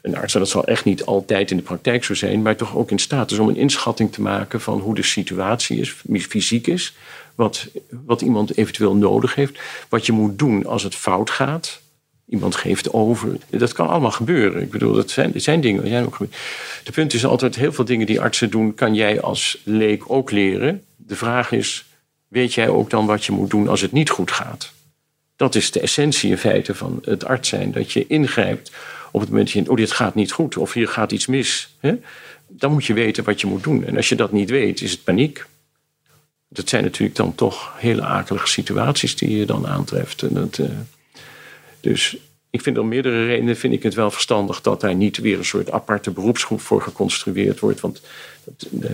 een, 0.00 0.16
arts, 0.16 0.32
dat 0.32 0.48
zal 0.48 0.64
echt 0.64 0.84
niet 0.84 1.04
altijd 1.04 1.50
in 1.50 1.56
de 1.56 1.62
praktijk 1.62 2.04
zo 2.04 2.14
zijn, 2.14 2.42
maar 2.42 2.56
toch 2.56 2.76
ook 2.76 2.90
in 2.90 2.98
staat 2.98 3.30
is 3.30 3.38
om 3.38 3.48
een 3.48 3.56
inschatting 3.56 4.12
te 4.12 4.20
maken 4.20 4.60
van 4.60 4.80
hoe 4.80 4.94
de 4.94 5.02
situatie 5.02 5.80
is, 5.80 5.94
fysiek 6.18 6.66
is, 6.66 6.94
wat, 7.34 7.68
wat 8.04 8.20
iemand 8.20 8.56
eventueel 8.56 8.96
nodig 8.96 9.34
heeft, 9.34 9.58
wat 9.88 10.06
je 10.06 10.12
moet 10.12 10.38
doen 10.38 10.66
als 10.66 10.82
het 10.82 10.94
fout 10.94 11.30
gaat. 11.30 11.80
Iemand 12.28 12.56
geeft 12.56 12.92
over. 12.92 13.36
Dat 13.50 13.72
kan 13.72 13.88
allemaal 13.88 14.10
gebeuren. 14.10 14.62
Ik 14.62 14.70
bedoel, 14.70 14.92
dat 14.92 15.10
zijn, 15.10 15.32
dat 15.32 15.42
zijn 15.42 15.60
dingen. 15.60 15.88
Zijn 15.88 16.04
ook. 16.04 16.18
De 16.84 16.92
punt 16.92 17.14
is 17.14 17.24
altijd: 17.24 17.56
heel 17.56 17.72
veel 17.72 17.84
dingen 17.84 18.06
die 18.06 18.20
artsen 18.20 18.50
doen, 18.50 18.74
kan 18.74 18.94
jij 18.94 19.20
als 19.20 19.58
leek 19.64 20.10
ook 20.10 20.30
leren. 20.30 20.84
De 20.96 21.16
vraag 21.16 21.52
is: 21.52 21.84
weet 22.28 22.54
jij 22.54 22.68
ook 22.68 22.90
dan 22.90 23.06
wat 23.06 23.24
je 23.24 23.32
moet 23.32 23.50
doen 23.50 23.68
als 23.68 23.80
het 23.80 23.92
niet 23.92 24.10
goed 24.10 24.30
gaat? 24.30 24.72
Dat 25.36 25.54
is 25.54 25.70
de 25.70 25.80
essentie 25.80 26.30
in 26.30 26.38
feite 26.38 26.74
van 26.74 26.98
het 27.04 27.24
arts 27.24 27.48
zijn. 27.48 27.72
Dat 27.72 27.92
je 27.92 28.06
ingrijpt 28.06 28.72
op 29.12 29.20
het 29.20 29.28
moment 29.28 29.52
dat 29.52 29.64
je, 29.64 29.70
oh, 29.70 29.76
dit 29.76 29.92
gaat 29.92 30.14
niet 30.14 30.32
goed 30.32 30.56
of 30.56 30.72
hier 30.72 30.88
gaat 30.88 31.12
iets 31.12 31.26
mis. 31.26 31.74
Hè? 31.80 31.94
Dan 32.48 32.72
moet 32.72 32.84
je 32.84 32.94
weten 32.94 33.24
wat 33.24 33.40
je 33.40 33.46
moet 33.46 33.62
doen. 33.62 33.84
En 33.84 33.96
als 33.96 34.08
je 34.08 34.14
dat 34.14 34.32
niet 34.32 34.50
weet, 34.50 34.80
is 34.80 34.90
het 34.90 35.04
paniek 35.04 35.46
dat 36.52 36.68
zijn 36.68 36.84
natuurlijk 36.84 37.16
dan 37.16 37.34
toch 37.34 37.72
hele 37.76 38.02
akelige 38.02 38.46
situaties 38.46 39.16
die 39.16 39.36
je 39.36 39.46
dan 39.46 39.66
aantreft. 39.66 40.22
En 40.22 40.34
dat, 40.34 40.58
uh, 40.58 40.68
dus 41.80 42.16
ik 42.52 42.60
vind 42.60 42.78
om 42.78 42.88
meerdere 42.88 43.26
redenen 43.26 43.56
vind 43.56 43.72
ik 43.72 43.82
het 43.82 43.94
wel 43.94 44.10
verstandig 44.10 44.60
dat 44.60 44.80
daar 44.80 44.94
niet 44.94 45.16
weer 45.16 45.38
een 45.38 45.44
soort 45.44 45.70
aparte 45.70 46.10
beroepsgroep 46.10 46.60
voor 46.60 46.82
geconstrueerd 46.82 47.60
wordt. 47.60 47.80
Want 47.80 48.00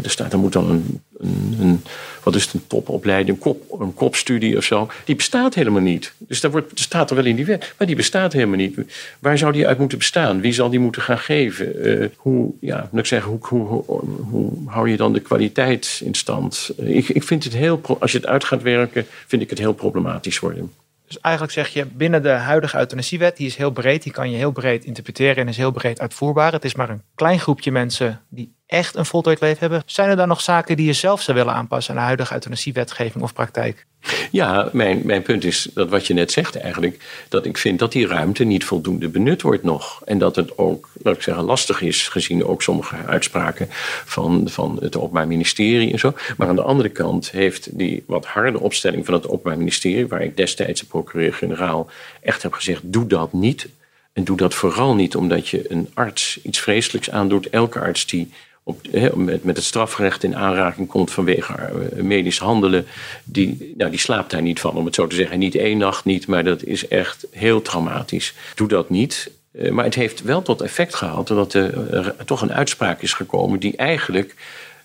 er 0.03 0.11
staat, 0.11 0.33
er 0.33 0.38
moet 0.38 0.53
dan 0.53 0.71
een, 0.71 1.03
een, 1.18 1.57
een, 1.61 1.83
wat 2.23 2.35
is 2.35 2.53
een 2.53 2.66
topopleiding, 2.66 3.38
kop, 3.38 3.81
een 3.81 3.94
kopstudie 3.94 4.57
of 4.57 4.64
zo. 4.64 4.88
Die 5.05 5.16
bestaat 5.16 5.55
helemaal 5.55 5.83
niet. 5.83 6.12
Dus 6.18 6.40
daar 6.40 6.51
wordt, 6.51 6.81
staat 6.81 7.11
er 7.11 7.16
wel 7.16 7.25
in 7.25 7.37
die 7.37 7.44
wet, 7.44 7.75
maar 7.79 7.87
die 7.87 7.97
bestaat 7.97 8.33
helemaal 8.33 8.57
niet. 8.57 8.79
Waar 9.18 9.38
zou 9.38 9.53
die 9.53 9.66
uit 9.66 9.79
moeten 9.79 9.99
bestaan? 9.99 10.40
Wie 10.40 10.53
zal 10.53 10.71
die 10.71 10.81
moeten 10.81 11.03
gaan 11.03 11.18
geven? 11.18 11.87
Uh, 11.88 12.09
hoe, 12.16 12.53
ja, 12.61 12.88
moet 12.90 13.01
ik 13.01 13.07
zeggen, 13.07 13.38
hoe, 13.40 13.66
hoe, 13.66 13.85
hoe, 14.31 14.53
hou 14.66 14.90
je 14.90 14.97
dan 14.97 15.12
de 15.12 15.21
kwaliteit 15.21 16.01
in 16.05 16.14
stand? 16.14 16.71
Uh, 16.81 16.97
ik, 16.97 17.09
ik 17.09 17.23
vind 17.23 17.44
het 17.44 17.55
heel, 17.55 17.81
als 18.01 18.12
je 18.12 18.18
het 18.18 18.27
uit 18.27 18.44
gaat 18.44 18.62
werken, 18.62 19.07
vind 19.27 19.42
ik 19.42 19.51
het 19.51 19.59
heel 19.59 19.75
problematisch 19.75 20.38
worden. 20.38 20.73
Dus 21.09 21.21
eigenlijk 21.21 21.55
zeg 21.55 21.68
je 21.68 21.87
binnen 21.87 22.23
de 22.23 22.29
huidige 22.29 22.79
euthanasiewet, 22.79 23.37
die 23.37 23.47
is 23.47 23.57
heel 23.57 23.71
breed, 23.71 24.03
die 24.03 24.12
kan 24.12 24.31
je 24.31 24.37
heel 24.37 24.53
breed 24.53 24.85
interpreteren 24.85 25.37
en 25.37 25.49
is 25.49 25.57
heel 25.57 25.71
breed 25.71 26.01
uitvoerbaar. 26.01 26.53
Het 26.53 26.64
is 26.64 26.75
maar 26.75 26.90
een 26.90 27.03
klein 27.14 27.38
groepje 27.38 27.73
mensen 27.73 28.21
die 28.29 28.57
echt 28.68 28.96
een 28.96 29.07
voltooid 29.07 29.40
leven 29.40 29.59
hebben. 29.61 29.83
Zijn 29.87 30.11
er 30.11 30.16
dan 30.16 30.28
nog 30.28 30.40
zaken 30.40 30.76
die 30.76 30.87
je 30.87 30.92
zelf 30.92 31.22
zou 31.22 31.37
willen 31.37 31.54
aanpassen 31.54 31.94
aan 31.94 32.00
de 32.00 32.07
huidige 32.07 32.35
euthanasiewetgeving 32.35 33.24
of 33.24 33.33
praktijk? 33.33 33.87
Ja, 34.31 34.68
mijn, 34.72 35.00
mijn 35.04 35.22
punt 35.22 35.44
is 35.44 35.68
dat 35.74 35.88
wat 35.88 36.07
je 36.07 36.14
net 36.14 36.33
zegt 36.33 36.57
eigenlijk, 36.57 37.24
dat 37.28 37.44
ik 37.44 37.59
vind 37.59 37.78
dat 37.78 37.92
die 37.92 38.07
ruimte 38.07 38.44
niet 38.44 38.64
voldoende 38.64 39.09
benut 39.09 39.42
wordt 39.42 39.62
nog. 39.62 40.02
En 40.04 40.18
dat 40.18 40.37
het 40.37 40.59
ook, 40.59 40.88
laat 41.02 41.14
ik 41.14 41.22
zeggen, 41.22 41.44
lastig 41.44 41.83
is, 41.83 42.09
gezien 42.09 42.44
ook 42.44 42.62
sommige 42.62 42.96
uitspraken 43.07 43.66
van, 44.04 44.48
van 44.48 44.78
het 44.81 44.96
Openbaar 44.96 45.26
Ministerie 45.26 45.92
en 45.92 45.98
zo. 45.98 46.14
Maar 46.37 46.48
aan 46.48 46.57
de 46.57 46.62
andere 46.62 46.88
kant 46.88 47.31
heeft 47.31 47.78
die 47.78 48.04
wat 48.07 48.26
harde 48.26 48.61
opstelling 48.61 49.04
van 49.04 49.14
het 49.14 49.28
Openbaar 49.28 49.59
Ministerie, 49.59 50.07
waar 50.07 50.22
ik 50.22 50.37
destijds 50.37 50.81
de 50.81 50.87
procureur-generaal 50.87 51.90
echt 52.20 52.42
heb 52.42 52.52
gezegd, 52.52 52.81
doe 52.85 53.07
dat 53.07 53.33
niet. 53.33 53.68
En 54.12 54.24
doe 54.24 54.37
dat 54.37 54.54
vooral 54.54 54.94
niet 54.94 55.16
omdat 55.16 55.48
je 55.48 55.70
een 55.70 55.88
arts 55.94 56.38
iets 56.42 56.61
vreselijks 56.61 57.11
aandoet. 57.11 57.50
Elke 57.50 57.81
arts 57.81 58.07
die 58.07 58.33
op, 58.68 58.81
met, 59.14 59.44
met 59.44 59.57
het 59.57 59.64
strafrecht 59.64 60.24
in 60.24 60.37
aanraking 60.37 60.88
komt 60.88 61.11
vanwege 61.11 61.54
eh, 61.54 62.02
medisch 62.02 62.38
handelen, 62.38 62.87
die, 63.24 63.74
nou, 63.76 63.90
die 63.90 64.00
slaapt 64.00 64.31
daar 64.31 64.42
niet 64.42 64.61
van, 64.61 64.76
om 64.76 64.85
het 64.85 64.94
zo 64.94 65.07
te 65.07 65.16
zeggen. 65.16 65.38
Niet 65.38 65.54
één 65.54 65.78
nacht 65.78 66.04
niet, 66.04 66.26
maar 66.26 66.44
dat 66.44 66.62
is 66.62 66.88
echt 66.88 67.26
heel 67.31 67.62
traumatisch. 67.62 68.35
Doe 68.54 68.68
dat 68.68 68.90
niet. 68.90 69.31
Eh, 69.52 69.70
maar 69.70 69.85
het 69.85 69.94
heeft 69.94 70.22
wel 70.22 70.42
tot 70.42 70.61
effect 70.61 70.94
gehad 70.94 71.28
dat 71.28 71.54
er 71.54 72.14
toch 72.24 72.42
een 72.42 72.52
uitspraak 72.52 73.02
is 73.02 73.12
gekomen 73.12 73.59
die 73.59 73.76
eigenlijk 73.76 74.35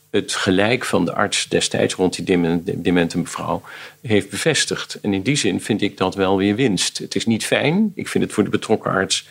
het 0.10 0.34
gelijk 0.34 0.86
van 0.86 1.06
de 1.06 1.13
arts 1.13 1.48
destijds 1.50 1.93
rond 1.93 2.26
die 2.26 2.62
demente 2.82 3.17
mevrouw 3.17 3.62
heeft 4.02 4.30
bevestigd. 4.30 5.00
En 5.02 5.13
in 5.13 5.22
die 5.22 5.36
zin 5.36 5.62
vind 5.62 5.82
ik 5.82 5.98
dat 5.98 6.15
wel 6.15 6.38
weer 6.38 6.56
winst. 6.56 6.98
Het 6.98 7.15
is 7.15 7.26
niet 7.26 7.46
fijn. 7.46 7.91
Ik 7.96 8.08
vind 8.08 8.24
het 8.24 8.34
voor 8.34 8.43
de 8.43 8.50
betrokken 8.50 8.91
arts 8.91 9.28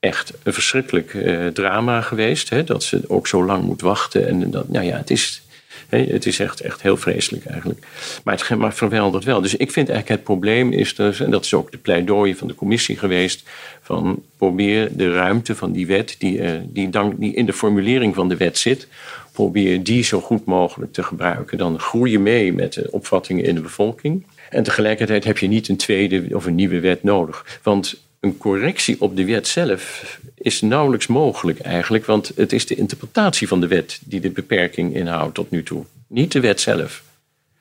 echt 0.00 0.32
een 0.42 0.52
verschrikkelijk 0.52 1.14
uh, 1.14 1.46
drama 1.46 2.00
geweest. 2.00 2.48
Hè, 2.48 2.64
dat 2.64 2.82
ze 2.82 3.00
ook 3.06 3.26
zo 3.26 3.44
lang 3.44 3.64
moet 3.64 3.80
wachten. 3.80 4.28
En 4.28 4.50
dat, 4.50 4.68
nou 4.68 4.86
ja, 4.86 4.96
het 4.96 5.10
is, 5.10 5.42
hè, 5.88 6.04
het 6.04 6.26
is 6.26 6.38
echt, 6.40 6.60
echt 6.60 6.82
heel 6.82 6.96
vreselijk 6.96 7.44
eigenlijk. 7.44 7.86
Maar 8.24 8.34
het 8.34 8.58
maar 8.58 8.74
verweldert 8.74 9.24
wel. 9.24 9.40
Dus 9.40 9.56
ik 9.56 9.72
vind 9.72 9.88
eigenlijk 9.88 10.18
het 10.18 10.26
probleem 10.26 10.72
is 10.72 10.94
dus, 10.94 11.20
en 11.20 11.30
dat 11.30 11.44
is 11.44 11.54
ook 11.54 11.70
de 11.70 11.78
pleidooi 11.78 12.34
van 12.36 12.48
de 12.48 12.54
commissie 12.54 12.98
geweest, 12.98 13.48
van 13.82 14.22
probeer 14.36 14.96
de 14.96 15.12
ruimte 15.12 15.54
van 15.54 15.72
die 15.72 15.86
wet, 15.86 16.16
die, 16.18 16.90
dank, 16.90 17.20
die 17.20 17.34
in 17.34 17.46
de 17.46 17.52
formulering 17.52 18.14
van 18.14 18.28
de 18.28 18.36
wet 18.36 18.58
zit, 18.58 18.88
probeer 19.32 19.82
die 19.82 20.02
zo 20.02 20.20
goed 20.20 20.44
mogelijk 20.44 20.92
te 20.92 21.02
gebruiken. 21.02 21.58
Dan 21.58 21.80
groei 21.80 22.10
je 22.10 22.18
mee 22.18 22.52
met 22.52 22.72
de 22.72 22.90
opvattingen 22.90 23.44
in 23.44 23.54
de 23.54 23.60
bevolking. 23.60 24.26
En 24.50 24.62
tegelijkertijd 24.62 25.24
heb 25.24 25.38
je 25.38 25.48
niet 25.48 25.68
een 25.68 25.76
tweede 25.76 26.26
of 26.32 26.46
een 26.46 26.54
nieuwe 26.54 26.80
wet 26.80 27.02
nodig. 27.02 27.58
Want 27.62 28.07
een 28.20 28.36
correctie 28.36 29.00
op 29.00 29.16
de 29.16 29.24
wet 29.24 29.46
zelf 29.46 30.18
is 30.34 30.60
nauwelijks 30.60 31.06
mogelijk 31.06 31.58
eigenlijk, 31.58 32.04
want 32.04 32.32
het 32.36 32.52
is 32.52 32.66
de 32.66 32.74
interpretatie 32.74 33.48
van 33.48 33.60
de 33.60 33.66
wet 33.66 34.00
die 34.04 34.20
de 34.20 34.30
beperking 34.30 34.94
inhoudt 34.94 35.34
tot 35.34 35.50
nu 35.50 35.62
toe, 35.62 35.84
niet 36.06 36.32
de 36.32 36.40
wet 36.40 36.60
zelf. 36.60 37.02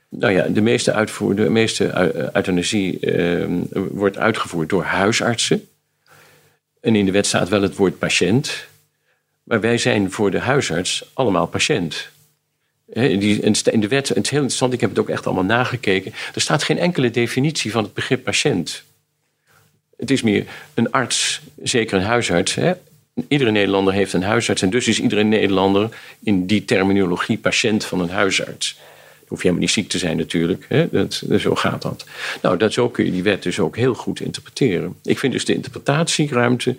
Nou 0.10 0.34
ja, 0.34 0.48
de 0.48 0.62
meeste, 0.62 0.94
uitvoer, 0.94 1.36
de 1.36 1.50
meeste 1.50 2.14
euthanasie 2.34 3.00
uh, 3.00 3.46
wordt 3.92 4.18
uitgevoerd 4.18 4.70
door 4.70 4.84
huisartsen. 4.84 5.68
En 6.82 6.96
in 6.96 7.06
de 7.06 7.12
wet 7.12 7.26
staat 7.26 7.50
wel 7.50 7.62
het 7.62 7.76
woord 7.76 7.98
patiënt, 7.98 8.68
maar 9.44 9.62
wij 9.62 9.78
zijn 9.78 10.12
voor 10.12 10.32
de 10.32 10.40
huisarts 10.40 11.12
allemaal 11.14 11.48
patiënt. 11.48 12.10
in 12.86 13.20
de 13.80 13.88
wet, 13.88 14.10
het 14.10 14.24
is 14.24 14.30
heel 14.30 14.40
interessant, 14.40 14.74
ik 14.74 14.82
heb 14.82 14.90
het 14.90 15.00
ook 15.00 15.10
echt 15.10 15.26
allemaal 15.26 15.44
nagekeken. 15.44 16.14
Er 16.34 16.42
staat 16.42 16.64
geen 16.64 16.80
enkele 16.80 17.12
definitie 17.12 17.72
van 17.72 17.84
het 17.84 17.94
begrip 17.94 18.24
patiënt. 18.24 18.84
Het 19.98 20.12
is 20.12 20.22
meer 20.22 20.46
een 20.74 20.92
arts, 20.92 21.42
zeker 21.64 21.98
een 21.98 22.04
huisarts. 22.04 22.56
Hè? 22.56 22.74
Iedere 23.28 23.52
Nederlander 23.52 23.94
heeft 23.94 24.14
een 24.14 24.24
huisarts 24.24 24.62
en 24.62 24.70
dus 24.70 24.88
is 24.88 25.00
iedere 25.00 25.24
Nederlander 25.24 25.90
in 26.24 26.46
die 26.46 26.66
terminologie 26.66 27.38
patiënt 27.38 27.86
van 27.86 28.00
een 28.00 28.10
huisarts. 28.10 28.80
Hoef 29.28 29.38
je 29.38 29.44
helemaal 29.44 29.60
niet 29.60 29.72
ziek 29.72 29.90
te 29.90 29.98
zijn 29.98 30.18
natuurlijk. 30.18 30.66
Hè? 30.70 30.88
Dat, 30.92 31.24
zo 31.38 31.56
gaat 31.56 31.82
dat. 31.82 32.06
Nou, 32.42 32.58
dat, 32.58 32.74
zo 32.74 32.90
kun 32.90 33.06
je 33.06 33.12
die 33.12 33.24
wet 33.24 33.44
dus 33.44 33.60
ook 33.60 33.76
heel 33.76 33.94
goed 33.94 34.20
interpreteren. 34.20 34.96
Ik 35.04 35.20
vind 35.20 35.34
dus 35.34 35.46
de 35.46 35.54
interpretatieruimte... 35.54 36.76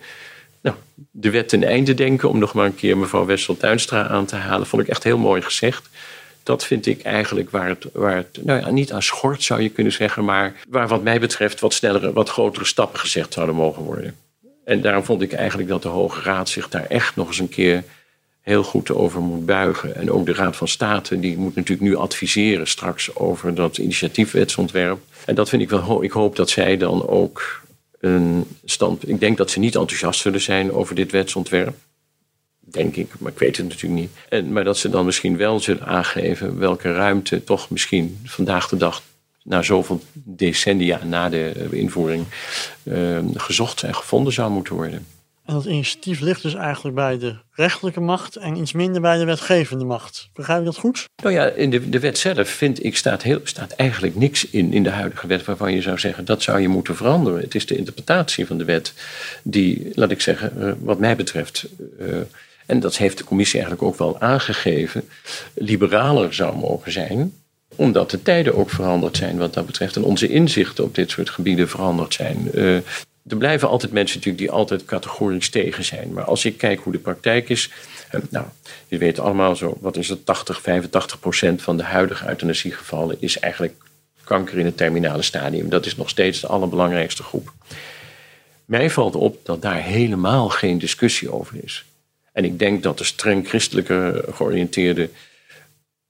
Nou, 0.60 0.76
de 1.10 1.30
wet 1.30 1.48
ten 1.48 1.64
einde 1.64 1.94
denken, 1.94 2.28
om 2.28 2.38
nog 2.38 2.52
maar 2.54 2.66
een 2.66 2.74
keer 2.74 2.98
mevrouw 2.98 3.24
Wessel-Tuinstra 3.24 4.08
aan 4.08 4.26
te 4.26 4.36
halen... 4.36 4.66
vond 4.66 4.82
ik 4.82 4.88
echt 4.88 5.04
heel 5.04 5.18
mooi 5.18 5.42
gezegd 5.42 5.88
dat 6.48 6.64
vind 6.64 6.86
ik 6.86 7.02
eigenlijk 7.02 7.50
waar 7.50 7.68
het, 7.68 7.86
waar 7.92 8.16
het 8.16 8.38
nou 8.42 8.60
ja, 8.60 8.70
niet 8.70 8.92
aan 8.92 9.02
schort 9.02 9.42
zou 9.42 9.62
je 9.62 9.68
kunnen 9.68 9.92
zeggen, 9.92 10.24
maar 10.24 10.54
waar 10.68 10.88
wat 10.88 11.02
mij 11.02 11.20
betreft 11.20 11.60
wat 11.60 11.74
snellere, 11.74 12.12
wat 12.12 12.28
grotere 12.28 12.64
stappen 12.64 13.00
gezegd 13.00 13.32
zouden 13.32 13.54
mogen 13.54 13.82
worden. 13.82 14.16
En 14.64 14.80
daarom 14.80 15.04
vond 15.04 15.22
ik 15.22 15.32
eigenlijk 15.32 15.68
dat 15.68 15.82
de 15.82 15.88
Hoge 15.88 16.20
Raad 16.20 16.48
zich 16.48 16.68
daar 16.68 16.86
echt 16.86 17.16
nog 17.16 17.26
eens 17.26 17.38
een 17.38 17.48
keer 17.48 17.84
heel 18.40 18.62
goed 18.62 18.90
over 18.90 19.20
moet 19.20 19.46
buigen. 19.46 19.96
En 19.96 20.10
ook 20.10 20.26
de 20.26 20.32
Raad 20.32 20.56
van 20.56 20.68
State, 20.68 21.20
die 21.20 21.38
moet 21.38 21.54
natuurlijk 21.54 21.88
nu 21.88 21.96
adviseren 21.96 22.66
straks 22.66 23.16
over 23.16 23.54
dat 23.54 23.78
initiatiefwetsontwerp. 23.78 24.98
En 25.24 25.34
dat 25.34 25.48
vind 25.48 25.62
ik 25.62 25.70
wel, 25.70 26.02
ik 26.02 26.12
hoop 26.12 26.36
dat 26.36 26.50
zij 26.50 26.76
dan 26.76 27.08
ook 27.08 27.62
een 28.00 28.44
stand. 28.64 29.08
Ik 29.08 29.20
denk 29.20 29.36
dat 29.36 29.50
ze 29.50 29.58
niet 29.58 29.74
enthousiast 29.74 30.20
zullen 30.20 30.40
zijn 30.40 30.72
over 30.72 30.94
dit 30.94 31.12
wetsontwerp. 31.12 31.76
Denk 32.70 32.96
ik, 32.96 33.08
maar 33.18 33.32
ik 33.32 33.38
weet 33.38 33.56
het 33.56 33.68
natuurlijk 33.68 34.00
niet. 34.00 34.10
En, 34.28 34.52
maar 34.52 34.64
dat 34.64 34.78
ze 34.78 34.88
dan 34.88 35.04
misschien 35.04 35.36
wel 35.36 35.60
zullen 35.60 35.86
aangeven 35.86 36.58
welke 36.58 36.92
ruimte 36.92 37.44
toch 37.44 37.70
misschien 37.70 38.20
vandaag 38.24 38.68
de 38.68 38.76
dag, 38.76 39.02
na 39.42 39.62
zoveel 39.62 40.00
decennia 40.12 41.04
na 41.04 41.28
de 41.28 41.68
invoering, 41.70 42.24
uh, 42.82 43.18
gezocht 43.34 43.82
en 43.82 43.94
gevonden 43.94 44.32
zou 44.32 44.50
moeten 44.50 44.74
worden. 44.74 45.06
En 45.48 45.54
dat 45.54 45.64
initiatief 45.64 46.20
ligt 46.20 46.42
dus 46.42 46.54
eigenlijk 46.54 46.94
bij 46.96 47.18
de 47.18 47.36
rechterlijke 47.52 48.00
macht 48.00 48.36
en 48.36 48.56
iets 48.56 48.72
minder 48.72 49.00
bij 49.00 49.18
de 49.18 49.24
wetgevende 49.24 49.84
macht. 49.84 50.28
Begrijp 50.32 50.58
ik 50.58 50.64
dat 50.64 50.76
goed? 50.76 51.04
Nou 51.22 51.34
ja, 51.34 51.46
in 51.46 51.70
de, 51.70 51.88
de 51.88 51.98
wet 51.98 52.18
zelf 52.18 52.48
vind 52.48 52.84
ik 52.84 52.96
staat, 52.96 53.22
heel, 53.22 53.40
staat 53.42 53.72
eigenlijk 53.72 54.14
niks 54.14 54.50
in, 54.50 54.72
in 54.72 54.82
de 54.82 54.90
huidige 54.90 55.26
wet 55.26 55.44
waarvan 55.44 55.72
je 55.72 55.82
zou 55.82 55.98
zeggen 55.98 56.24
dat 56.24 56.42
zou 56.42 56.60
je 56.60 56.68
moeten 56.68 56.96
veranderen. 56.96 57.40
Het 57.40 57.54
is 57.54 57.66
de 57.66 57.76
interpretatie 57.76 58.46
van 58.46 58.58
de 58.58 58.64
wet 58.64 58.94
die, 59.42 59.90
laat 59.94 60.10
ik 60.10 60.20
zeggen, 60.20 60.60
eh, 60.60 60.72
wat 60.80 60.98
mij 60.98 61.16
betreft. 61.16 61.66
Uh, 62.00 62.16
en 62.68 62.80
dat 62.80 62.96
heeft 62.96 63.18
de 63.18 63.24
commissie 63.24 63.60
eigenlijk 63.60 63.88
ook 63.88 63.98
wel 63.98 64.20
aangegeven, 64.20 65.08
liberaler 65.54 66.34
zou 66.34 66.56
mogen 66.56 66.92
zijn 66.92 67.32
omdat 67.76 68.10
de 68.10 68.22
tijden 68.22 68.54
ook 68.54 68.70
veranderd 68.70 69.16
zijn 69.16 69.38
wat 69.38 69.54
dat 69.54 69.66
betreft 69.66 69.96
en 69.96 70.04
onze 70.04 70.28
inzichten 70.28 70.84
op 70.84 70.94
dit 70.94 71.10
soort 71.10 71.30
gebieden 71.30 71.68
veranderd 71.68 72.14
zijn. 72.14 72.50
Uh, 72.54 72.74
er 73.26 73.36
blijven 73.36 73.68
altijd 73.68 73.92
mensen 73.92 74.16
natuurlijk 74.16 74.44
die 74.44 74.56
altijd 74.56 74.84
categorisch 74.84 75.50
tegen 75.50 75.84
zijn. 75.84 76.12
Maar 76.12 76.24
als 76.24 76.44
ik 76.44 76.58
kijk 76.58 76.80
hoe 76.80 76.92
de 76.92 76.98
praktijk 76.98 77.48
is. 77.48 77.70
Uh, 78.12 78.20
nou, 78.30 78.46
je 78.88 78.98
weet 78.98 79.18
allemaal 79.18 79.56
zo, 79.56 79.76
wat 79.80 79.96
is 79.96 80.08
het, 80.08 80.26
80, 80.26 80.60
85 80.60 81.20
procent 81.20 81.62
van 81.62 81.76
de 81.76 81.82
huidige 81.82 82.28
euthanasiegevallen 82.28 83.16
is 83.20 83.38
eigenlijk 83.38 83.74
kanker 84.24 84.58
in 84.58 84.64
het 84.64 84.76
terminale 84.76 85.22
stadium. 85.22 85.68
Dat 85.68 85.86
is 85.86 85.96
nog 85.96 86.08
steeds 86.08 86.40
de 86.40 86.46
allerbelangrijkste 86.46 87.22
groep. 87.22 87.52
Mij 88.64 88.90
valt 88.90 89.14
op 89.14 89.38
dat 89.42 89.62
daar 89.62 89.82
helemaal 89.82 90.48
geen 90.48 90.78
discussie 90.78 91.32
over 91.32 91.56
is. 91.62 91.84
En 92.38 92.44
ik 92.44 92.58
denk 92.58 92.82
dat 92.82 92.98
de 92.98 93.04
streng 93.04 93.48
christelijke 93.48 94.24
georiënteerden 94.30 95.10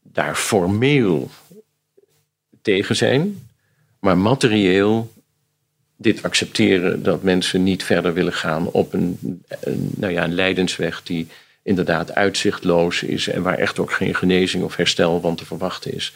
daar 0.03 0.35
formeel 0.35 1.31
tegen 2.63 2.97
zijn, 2.97 3.49
maar 4.01 4.19
materieel 4.19 5.13
dit 5.97 6.23
accepteren 6.23 7.03
dat 7.03 7.23
mensen 7.23 7.63
niet 7.63 7.85
verder 7.85 8.15
willen 8.15 8.33
gaan 8.33 8.71
op 8.71 8.93
een, 8.93 9.43
nou 9.97 10.13
ja, 10.13 10.25
een 10.25 10.35
leidensweg 10.35 11.03
die 11.03 11.27
inderdaad 11.63 12.15
uitzichtloos 12.15 13.03
is 13.03 13.29
en 13.29 13.43
waar 13.43 13.59
echt 13.59 13.79
ook 13.79 13.93
geen 13.93 14.15
genezing 14.15 14.65
of 14.65 14.77
herstel 14.77 15.21
van 15.21 15.37
te 15.37 15.47
verwachten 15.47 15.95
is. 15.95 16.13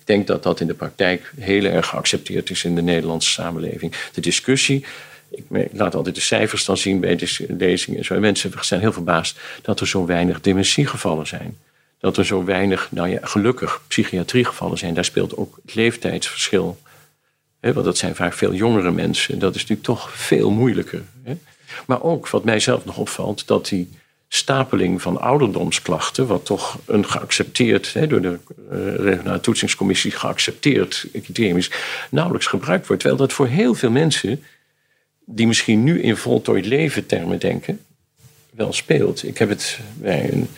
Ik 0.00 0.06
denk 0.06 0.26
dat 0.26 0.42
dat 0.42 0.60
in 0.60 0.66
de 0.66 0.74
praktijk 0.74 1.32
heel 1.38 1.64
erg 1.64 1.86
geaccepteerd 1.86 2.50
is 2.50 2.64
in 2.64 2.74
de 2.74 2.82
Nederlandse 2.82 3.30
samenleving. 3.30 3.92
De 4.12 4.20
discussie 4.20 4.84
ik 5.30 5.44
laat 5.72 5.94
altijd 5.94 6.14
de 6.14 6.20
cijfers 6.20 6.64
dan 6.64 6.76
zien 6.76 7.00
bij 7.00 7.16
de 7.16 7.46
lezingen. 7.58 8.04
Zo. 8.04 8.14
En 8.14 8.20
mensen 8.20 8.52
zijn 8.60 8.80
heel 8.80 8.92
verbaasd 8.92 9.38
dat 9.62 9.80
er 9.80 9.88
zo 9.88 10.06
weinig 10.06 10.40
dementiegevallen 10.40 11.26
zijn. 11.26 11.56
Dat 11.98 12.16
er 12.16 12.26
zo 12.26 12.44
weinig, 12.44 12.88
nou 12.90 13.08
ja, 13.08 13.18
gelukkig 13.22 13.82
psychiatriegevallen 13.88 14.78
zijn. 14.78 14.94
Daar 14.94 15.04
speelt 15.04 15.36
ook 15.36 15.58
het 15.64 15.74
leeftijdsverschil. 15.74 16.78
want 17.60 17.84
dat 17.84 17.98
zijn 17.98 18.14
vaak 18.14 18.32
veel 18.32 18.54
jongere 18.54 18.90
mensen. 18.90 19.38
Dat 19.38 19.54
is 19.54 19.60
natuurlijk 19.60 19.86
toch 19.86 20.16
veel 20.16 20.50
moeilijker. 20.50 21.02
Maar 21.86 22.02
ook 22.02 22.28
wat 22.28 22.44
mij 22.44 22.60
zelf 22.60 22.84
nog 22.84 22.96
opvalt, 22.96 23.46
dat 23.46 23.68
die 23.68 23.90
stapeling 24.28 25.02
van 25.02 25.20
ouderdomsklachten, 25.20 26.26
wat 26.26 26.44
toch 26.44 26.78
een 26.84 27.08
geaccepteerd, 27.08 28.08
door 28.08 28.20
de 28.20 28.38
uh, 28.72 28.94
regionale 28.94 29.40
toetsingscommissie 29.40 30.10
geaccepteerd 30.10 31.06
criterium 31.12 31.56
is, 31.56 31.70
nauwelijks 32.10 32.46
gebruikt 32.46 32.86
wordt. 32.86 33.02
Terwijl 33.02 33.22
dat 33.22 33.32
voor 33.32 33.46
heel 33.46 33.74
veel 33.74 33.90
mensen 33.90 34.44
die 35.26 35.46
misschien 35.46 35.82
nu 35.82 36.00
in 36.00 36.16
voltooid 36.16 36.66
leven 36.66 37.06
termen 37.06 37.38
denken, 37.38 37.80
wel 38.50 38.72
speelt. 38.72 39.22
Ik 39.22 39.38
heb 39.38 39.48
het 39.48 39.78
bij 39.94 40.32
een 40.32 40.48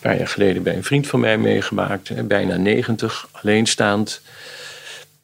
paar 0.00 0.16
jaar 0.16 0.28
geleden 0.28 0.62
bij 0.62 0.76
een 0.76 0.84
vriend 0.84 1.06
van 1.06 1.20
mij 1.20 1.38
meegemaakt, 1.38 2.26
bijna 2.28 2.56
90, 2.56 3.28
alleenstaand, 3.32 4.20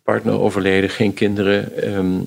partner 0.03 0.41
overleden, 0.41 0.91
geen 0.91 1.15
kinderen. 1.15 1.83
Ehm, 1.83 2.19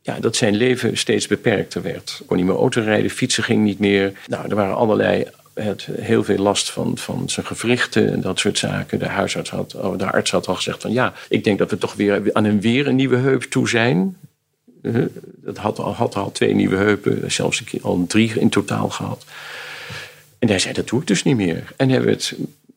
ja, 0.00 0.20
dat 0.20 0.36
zijn 0.36 0.54
leven 0.54 0.98
steeds 0.98 1.26
beperkter 1.26 1.82
werd. 1.82 2.22
Kon 2.26 2.36
niet 2.36 2.46
meer 2.46 2.56
auto 2.56 2.82
rijden, 2.82 3.10
fietsen 3.10 3.44
ging 3.44 3.64
niet 3.64 3.78
meer. 3.78 4.12
Nou, 4.26 4.48
er 4.48 4.56
waren 4.56 4.76
allerlei 4.76 5.26
had 5.54 5.88
heel 6.00 6.24
veel 6.24 6.38
last 6.38 6.70
van, 6.70 6.98
van 6.98 7.28
zijn 7.28 7.46
gewrichten 7.46 8.12
en 8.12 8.20
dat 8.20 8.38
soort 8.38 8.58
zaken. 8.58 8.98
De, 8.98 9.06
huisarts 9.06 9.50
had, 9.50 9.74
oh, 9.74 9.98
de 9.98 10.12
arts 10.12 10.30
had 10.30 10.48
al 10.48 10.54
gezegd 10.54 10.82
van 10.82 10.92
ja, 10.92 11.12
ik 11.28 11.44
denk 11.44 11.58
dat 11.58 11.70
we 11.70 11.78
toch 11.78 11.94
weer 11.94 12.30
aan 12.32 12.44
een 12.44 12.60
weer 12.60 12.86
een 12.86 12.96
nieuwe 12.96 13.16
heup 13.16 13.42
toe 13.42 13.68
zijn. 13.68 14.16
Dat 15.36 15.56
had 15.56 15.78
al, 15.78 15.94
had 15.94 16.14
al 16.14 16.32
twee 16.32 16.54
nieuwe 16.54 16.76
heupen, 16.76 17.32
zelfs 17.32 17.62
al 17.82 18.04
drie 18.06 18.32
in 18.38 18.48
totaal 18.48 18.88
gehad. 18.90 19.24
En 20.38 20.48
hij 20.48 20.58
zei, 20.58 20.74
dat 20.74 20.88
doe 20.88 21.00
ik 21.00 21.06
dus 21.06 21.22
niet 21.22 21.36
meer. 21.36 21.72
En 21.76 21.88
hij 21.88 22.02
werd 22.02 22.34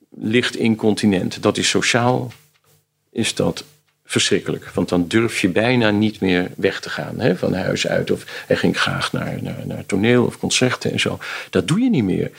licht 0.09 0.55
incontinent. 0.55 1.43
Dat 1.43 1.57
is 1.57 1.69
sociaal, 1.69 2.31
is 3.11 3.35
dat 3.35 3.63
verschrikkelijk. 4.05 4.71
Want 4.73 4.89
dan 4.89 5.07
durf 5.07 5.41
je 5.41 5.49
bijna 5.49 5.89
niet 5.89 6.19
meer 6.19 6.51
weg 6.55 6.79
te 6.79 6.89
gaan 6.89 7.19
hè, 7.19 7.37
van 7.37 7.53
huis 7.53 7.87
uit. 7.87 8.11
Of 8.11 8.43
hij 8.47 8.55
ging 8.55 8.79
graag 8.79 9.11
naar, 9.11 9.37
naar, 9.41 9.63
naar 9.67 9.85
toneel 9.85 10.25
of 10.25 10.39
concerten 10.39 10.91
en 10.91 10.99
zo. 10.99 11.19
Dat 11.49 11.67
doe 11.67 11.79
je 11.79 11.89
niet 11.89 12.03
meer. 12.03 12.31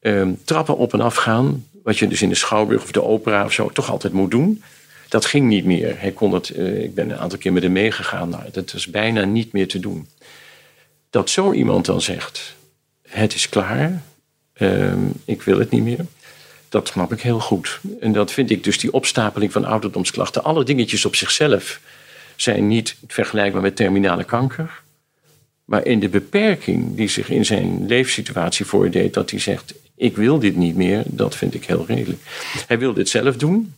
Um, 0.00 0.38
trappen 0.44 0.76
op 0.76 0.92
en 0.92 1.00
af 1.00 1.14
gaan, 1.14 1.66
wat 1.82 1.98
je 1.98 2.08
dus 2.08 2.22
in 2.22 2.28
de 2.28 2.34
Schouwburg 2.34 2.82
of 2.82 2.92
de 2.92 3.02
opera 3.02 3.44
of 3.44 3.52
zo 3.52 3.70
toch 3.70 3.90
altijd 3.90 4.12
moet 4.12 4.30
doen. 4.30 4.62
Dat 5.08 5.24
ging 5.24 5.48
niet 5.48 5.64
meer. 5.64 6.00
Hij 6.00 6.12
kon 6.12 6.32
het, 6.32 6.48
uh, 6.56 6.82
ik 6.82 6.94
ben 6.94 7.10
een 7.10 7.18
aantal 7.18 7.38
keer 7.38 7.52
met 7.52 7.62
hem 7.62 7.72
meegegaan. 7.72 8.28
Nou, 8.28 8.42
dat 8.52 8.72
was 8.72 8.86
bijna 8.86 9.24
niet 9.24 9.52
meer 9.52 9.68
te 9.68 9.80
doen. 9.80 10.08
Dat 11.10 11.30
zo 11.30 11.52
iemand 11.52 11.84
dan 11.84 12.00
zegt: 12.00 12.54
Het 13.08 13.34
is 13.34 13.48
klaar, 13.48 14.02
um, 14.58 15.12
ik 15.24 15.42
wil 15.42 15.58
het 15.58 15.70
niet 15.70 15.82
meer 15.82 16.04
dat 16.68 16.88
snap 16.88 17.12
ik 17.12 17.20
heel 17.20 17.40
goed. 17.40 17.80
En 18.00 18.12
dat 18.12 18.32
vind 18.32 18.50
ik 18.50 18.64
dus 18.64 18.78
die 18.78 18.92
opstapeling 18.92 19.52
van 19.52 19.64
ouderdomsklachten. 19.64 20.44
Alle 20.44 20.64
dingetjes 20.64 21.04
op 21.04 21.16
zichzelf 21.16 21.80
zijn 22.36 22.66
niet 22.66 22.96
vergelijkbaar 23.06 23.62
met 23.62 23.76
terminale 23.76 24.24
kanker. 24.24 24.82
Maar 25.64 25.84
in 25.86 26.00
de 26.00 26.08
beperking 26.08 26.96
die 26.96 27.08
zich 27.08 27.30
in 27.30 27.44
zijn 27.44 27.86
leefsituatie 27.86 28.64
voordeed, 28.64 29.14
dat 29.14 29.30
hij 29.30 29.40
zegt: 29.40 29.74
Ik 29.96 30.16
wil 30.16 30.38
dit 30.38 30.56
niet 30.56 30.76
meer, 30.76 31.02
dat 31.06 31.36
vind 31.36 31.54
ik 31.54 31.64
heel 31.64 31.84
redelijk. 31.86 32.20
Hij 32.66 32.78
wil 32.78 32.92
dit 32.92 33.08
zelf 33.08 33.36
doen. 33.36 33.74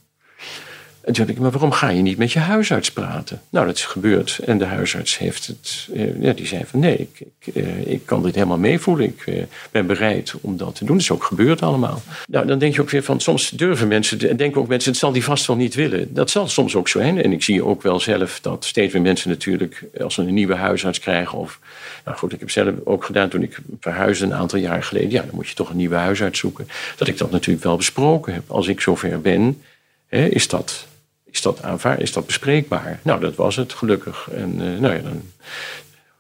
Ik, 1.13 1.39
maar 1.39 1.51
waarom 1.51 1.73
ga 1.73 1.89
je 1.89 2.03
niet 2.03 2.19
met 2.19 2.33
je 2.33 2.39
huisarts 2.39 2.93
praten? 2.93 3.41
Nou, 3.51 3.67
dat 3.67 3.77
is 3.77 3.85
gebeurd. 3.85 4.39
En 4.45 4.59
de 4.59 4.65
huisarts 4.65 5.19
heeft 5.19 5.47
het, 5.47 5.89
eh, 5.95 6.23
ja, 6.23 6.33
die 6.33 6.47
zei 6.47 6.65
van 6.67 6.81
nee, 6.81 6.97
ik, 6.97 7.21
ik, 7.21 7.55
eh, 7.55 7.87
ik 7.87 8.07
kan 8.07 8.23
dit 8.23 8.35
helemaal 8.35 8.59
meevoelen. 8.59 9.07
Ik 9.07 9.23
eh, 9.27 9.43
ben 9.71 9.87
bereid 9.87 10.35
om 10.41 10.57
dat 10.57 10.75
te 10.75 10.85
doen. 10.85 10.97
Dat 10.97 11.05
is 11.05 11.11
ook 11.11 11.25
gebeurd 11.25 11.63
allemaal. 11.63 12.03
Nou, 12.27 12.47
dan 12.47 12.59
denk 12.59 12.75
je 12.75 12.81
ook 12.81 12.91
weer 12.91 13.03
van, 13.03 13.21
soms 13.21 13.51
durven 13.51 13.89
mensen, 13.89 14.29
en 14.29 14.37
denken 14.37 14.61
ook 14.61 14.69
mensen, 14.69 14.91
het 14.91 15.01
zal 15.01 15.13
die 15.13 15.25
vast 15.25 15.47
wel 15.47 15.57
niet 15.57 15.75
willen. 15.75 16.15
Dat 16.15 16.31
zal 16.31 16.49
soms 16.49 16.77
ook 16.77 16.89
zo 16.89 16.99
zijn. 16.99 17.23
En 17.23 17.33
ik 17.33 17.43
zie 17.43 17.65
ook 17.65 17.83
wel 17.83 18.01
zelf 18.01 18.41
dat 18.41 18.65
steeds 18.65 18.93
meer 18.93 19.03
mensen 19.03 19.29
natuurlijk, 19.29 19.85
als 20.01 20.15
ze 20.15 20.23
een 20.23 20.35
nieuwe 20.35 20.55
huisarts 20.55 20.99
krijgen 20.99 21.39
of 21.39 21.59
nou 22.05 22.17
goed, 22.17 22.33
ik 22.33 22.41
heb 22.41 22.51
zelf 22.51 22.75
ook 22.85 23.05
gedaan 23.05 23.29
toen 23.29 23.43
ik 23.43 23.59
verhuisde 23.81 24.25
een 24.25 24.35
aantal 24.35 24.59
jaar 24.59 24.83
geleden. 24.83 25.11
Ja, 25.11 25.23
dan 25.23 25.35
moet 25.35 25.49
je 25.49 25.55
toch 25.55 25.71
een 25.71 25.77
nieuwe 25.77 25.95
huisarts 25.95 26.39
zoeken. 26.39 26.69
Dat 26.97 27.09
ik 27.09 27.19
dat 27.19 27.31
natuurlijk 27.31 27.65
wel 27.65 27.77
besproken 27.77 28.35
heb. 28.35 28.51
Als 28.51 28.69
ik 28.69 28.81
zover 28.81 29.21
ben, 29.21 29.63
hè, 30.07 30.25
is 30.27 30.49
dat 30.49 30.87
is 31.31 31.43
dat 31.43 31.63
aanvaard? 31.63 32.01
Is 32.01 32.13
dat 32.13 32.27
bespreekbaar? 32.27 33.01
Nou, 33.03 33.21
dat 33.21 33.35
was 33.35 33.57
het 33.57 33.73
gelukkig. 33.73 34.29
En 34.33 34.61
uh, 34.61 34.79
nou 34.79 34.95
ja, 34.95 35.01
dan 35.01 35.23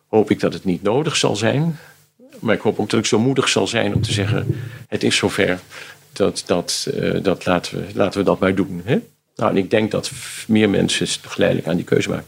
hoop 0.06 0.30
ik 0.30 0.40
dat 0.40 0.52
het 0.52 0.64
niet 0.64 0.82
nodig 0.82 1.16
zal 1.16 1.36
zijn. 1.36 1.78
Maar 2.38 2.54
ik 2.54 2.60
hoop 2.60 2.80
ook 2.80 2.90
dat 2.90 3.00
ik 3.00 3.06
zo 3.06 3.18
moedig 3.18 3.48
zal 3.48 3.66
zijn 3.66 3.94
om 3.94 4.02
te 4.02 4.12
zeggen: 4.12 4.60
het 4.88 5.02
is 5.02 5.16
zover. 5.16 5.58
Dat, 6.12 6.42
dat, 6.46 6.88
uh, 6.94 7.22
dat 7.22 7.46
laten, 7.46 7.78
we, 7.78 7.86
laten 7.94 8.18
we 8.18 8.26
dat 8.26 8.38
maar 8.38 8.54
doen. 8.54 8.82
Hè? 8.84 8.98
Nou, 9.36 9.50
en 9.50 9.56
ik 9.56 9.70
denk 9.70 9.90
dat 9.90 10.10
meer 10.46 10.70
mensen 10.70 11.06
geleidelijk 11.06 11.68
aan 11.68 11.76
die 11.76 11.84
keuze 11.84 12.08
maken. 12.08 12.26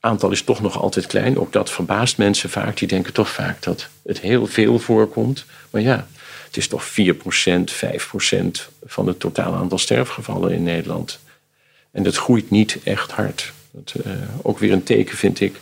Aantal 0.00 0.30
is 0.30 0.42
toch 0.42 0.60
nog 0.60 0.80
altijd 0.80 1.06
klein. 1.06 1.38
Ook 1.38 1.52
dat 1.52 1.70
verbaast 1.70 2.18
mensen 2.18 2.50
vaak. 2.50 2.76
Die 2.76 2.88
denken 2.88 3.12
toch 3.12 3.28
vaak 3.28 3.62
dat 3.62 3.88
het 4.02 4.20
heel 4.20 4.46
veel 4.46 4.78
voorkomt. 4.78 5.44
Maar 5.70 5.82
ja, 5.82 6.06
het 6.44 6.56
is 6.56 6.68
toch 6.68 6.84
4%, 6.84 6.90
5% 6.90 8.74
van 8.84 9.06
het 9.06 9.20
totale 9.20 9.56
aantal 9.56 9.78
sterfgevallen 9.78 10.52
in 10.52 10.62
Nederland. 10.62 11.18
En 11.90 12.02
dat 12.02 12.16
groeit 12.16 12.50
niet 12.50 12.78
echt 12.84 13.10
hard. 13.10 13.52
Dat, 13.70 13.94
uh, 14.06 14.12
ook 14.42 14.58
weer 14.58 14.72
een 14.72 14.82
teken 14.82 15.16
vind 15.16 15.40
ik 15.40 15.60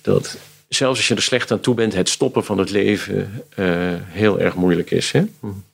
dat 0.00 0.38
zelfs 0.68 0.98
als 0.98 1.08
je 1.08 1.14
er 1.14 1.22
slecht 1.22 1.50
aan 1.50 1.60
toe 1.60 1.74
bent, 1.74 1.94
het 1.94 2.08
stoppen 2.08 2.44
van 2.44 2.58
het 2.58 2.70
leven 2.70 3.44
uh, 3.58 3.66
heel 4.04 4.40
erg 4.40 4.54
moeilijk 4.54 4.90
is. 4.90 5.12
Hè? 5.12 5.22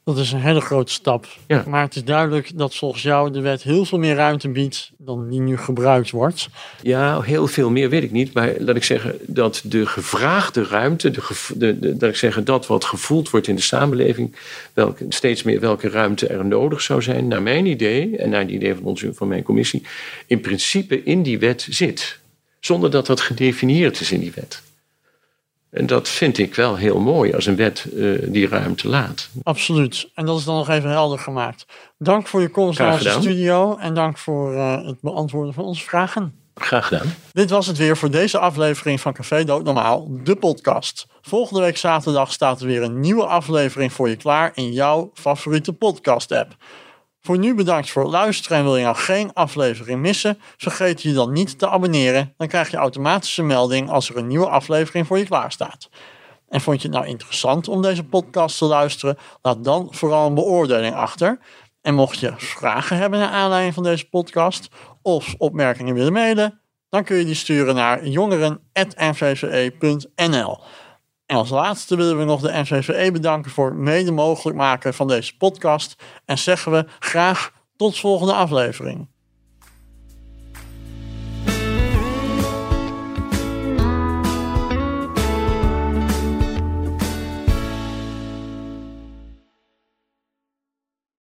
Dat 0.04 0.18
is 0.18 0.33
een 0.33 0.40
hele 0.40 0.61
grote 0.61 0.92
stap. 0.92 1.26
Ja. 1.46 1.64
Maar 1.66 1.83
het 1.83 1.96
is 1.96 2.04
duidelijk 2.04 2.59
dat 2.59 2.74
volgens 2.74 3.02
jou 3.02 3.30
de 3.30 3.40
wet 3.40 3.62
heel 3.62 3.85
veel 3.85 3.98
meer 3.98 4.14
ruimte 4.14 4.48
biedt 4.48 4.90
dan 4.98 5.30
die 5.30 5.40
nu 5.40 5.57
gebruikt 5.57 6.11
wordt. 6.11 6.48
Ja, 6.83 7.20
heel 7.20 7.46
veel 7.46 7.70
meer 7.70 7.90
weet 7.90 8.02
ik 8.02 8.11
niet. 8.11 8.33
Maar 8.33 8.52
laat 8.59 8.76
ik 8.76 8.85
zeggen 8.85 9.18
dat 9.26 9.62
de 9.64 9.87
gevraagde 9.87 10.64
ruimte, 10.64 11.11
de, 11.11 11.22
de, 11.54 11.78
de, 11.78 11.96
dat 11.96 12.09
ik 12.09 12.16
zeggen, 12.16 12.44
dat 12.44 12.66
wat 12.66 12.85
gevoeld 12.85 13.30
wordt 13.30 13.46
in 13.46 13.57
de 13.57 13.62
samenleving, 13.62 14.37
welke, 14.72 15.07
steeds 15.09 15.42
meer 15.42 15.61
welke 15.61 15.88
ruimte 15.88 16.26
er 16.26 16.44
nodig 16.44 16.80
zou 16.80 17.02
zijn, 17.02 17.28
naar 17.28 17.42
mijn 17.42 17.66
idee 17.66 18.16
en 18.16 18.30
naar 18.30 18.40
het 18.40 18.50
idee 18.50 18.74
van, 18.74 18.85
onze, 18.85 19.14
van 19.14 19.28
mijn 19.28 19.42
commissie, 19.42 19.83
in 20.26 20.40
principe 20.40 21.02
in 21.02 21.22
die 21.22 21.38
wet 21.38 21.66
zit. 21.70 22.18
Zonder 22.61 22.90
dat 22.90 23.07
dat 23.07 23.20
gedefinieerd 23.20 24.00
is 24.00 24.12
in 24.12 24.20
die 24.20 24.33
wet. 24.35 24.62
En 25.74 25.87
dat 25.87 26.08
vind 26.08 26.38
ik 26.38 26.54
wel 26.54 26.76
heel 26.76 27.00
mooi 27.00 27.34
als 27.34 27.46
een 27.46 27.56
wet 27.56 27.87
uh, 27.92 28.18
die 28.26 28.48
ruimte 28.48 28.88
laat. 28.88 29.28
Absoluut. 29.42 30.08
En 30.14 30.26
dat 30.26 30.38
is 30.38 30.44
dan 30.44 30.56
nog 30.56 30.68
even 30.68 30.90
helder 30.90 31.18
gemaakt. 31.18 31.66
Dank 31.98 32.26
voor 32.26 32.40
je 32.40 32.48
komst 32.48 32.78
naar 32.78 32.92
onze 32.92 33.10
studio 33.10 33.76
en 33.76 33.94
dank 33.94 34.18
voor 34.18 34.52
uh, 34.52 34.87
het 34.87 35.00
beantwoorden 35.00 35.54
van 35.54 35.64
onze 35.64 35.84
vragen. 35.84 36.34
Graag 36.54 36.88
gedaan. 36.88 37.14
Dit 37.32 37.50
was 37.50 37.66
het 37.66 37.76
weer 37.76 37.96
voor 37.96 38.10
deze 38.10 38.38
aflevering 38.38 39.00
van 39.00 39.12
Café 39.12 39.44
Dood 39.44 39.64
Normaal, 39.64 40.08
de 40.24 40.37
podcast. 40.37 41.06
Volgende 41.22 41.60
week 41.60 41.76
zaterdag 41.76 42.32
staat 42.32 42.60
er 42.60 42.66
weer 42.66 42.82
een 42.82 43.00
nieuwe 43.00 43.26
aflevering 43.26 43.92
voor 43.92 44.08
je 44.08 44.16
klaar 44.16 44.50
in 44.54 44.72
jouw 44.72 45.10
favoriete 45.14 45.72
podcast-app. 45.72 46.56
Voor 47.26 47.38
nu 47.38 47.54
bedankt 47.54 47.90
voor 47.90 48.02
het 48.02 48.12
luisteren 48.12 48.58
en 48.58 48.64
wil 48.64 48.76
je 48.76 48.82
nou 48.82 48.96
geen 48.96 49.32
aflevering 49.32 50.00
missen, 50.00 50.38
vergeet 50.56 51.02
je 51.02 51.12
dan 51.12 51.32
niet 51.32 51.58
te 51.58 51.68
abonneren. 51.68 52.34
Dan 52.37 52.48
krijg 52.48 52.70
je 52.70 52.76
automatisch 52.76 53.37
een 53.37 53.46
melding 53.46 53.90
als 53.90 54.08
er 54.08 54.16
een 54.16 54.26
nieuwe 54.26 54.48
aflevering 54.48 55.06
voor 55.06 55.18
je 55.18 55.24
klaar 55.24 55.52
staat. 55.52 55.88
En 56.48 56.60
vond 56.60 56.82
je 56.82 56.88
het 56.88 56.96
nou 56.96 57.08
interessant 57.08 57.68
om 57.68 57.82
deze 57.82 58.04
podcast 58.04 58.58
te 58.58 58.64
luisteren? 58.64 59.18
Laat 59.42 59.64
dan 59.64 59.88
vooral 59.90 60.26
een 60.26 60.34
beoordeling 60.34 60.94
achter. 60.94 61.38
En 61.82 61.94
mocht 61.94 62.18
je 62.18 62.32
vragen 62.37 62.96
hebben 62.96 63.18
naar 63.18 63.30
aanleiding 63.30 63.74
van 63.74 63.82
deze 63.82 64.08
podcast 64.08 64.68
of 65.02 65.34
opmerkingen 65.38 65.94
willen 65.94 66.12
mailen, 66.12 66.60
dan 66.88 67.04
kun 67.04 67.16
je 67.16 67.24
die 67.24 67.34
sturen 67.34 67.74
naar 67.74 68.06
jongeren.nvve.nl. 68.06 70.58
En 71.26 71.37
als 71.37 71.50
laatste 71.50 71.96
willen 71.96 72.18
we 72.18 72.24
nog 72.24 72.40
de 72.40 72.60
NVVE 72.60 73.12
bedanken 73.12 73.50
voor 73.50 73.66
het 73.66 73.78
mede 73.78 74.10
mogelijk 74.10 74.56
maken 74.56 74.94
van 74.94 75.08
deze 75.08 75.37
podcast. 75.37 76.02
En 76.24 76.38
zeggen 76.38 76.72
we 76.72 76.87
graag 76.98 77.52
tot 77.76 77.98
volgende 77.98 78.32
aflevering. 78.32 79.08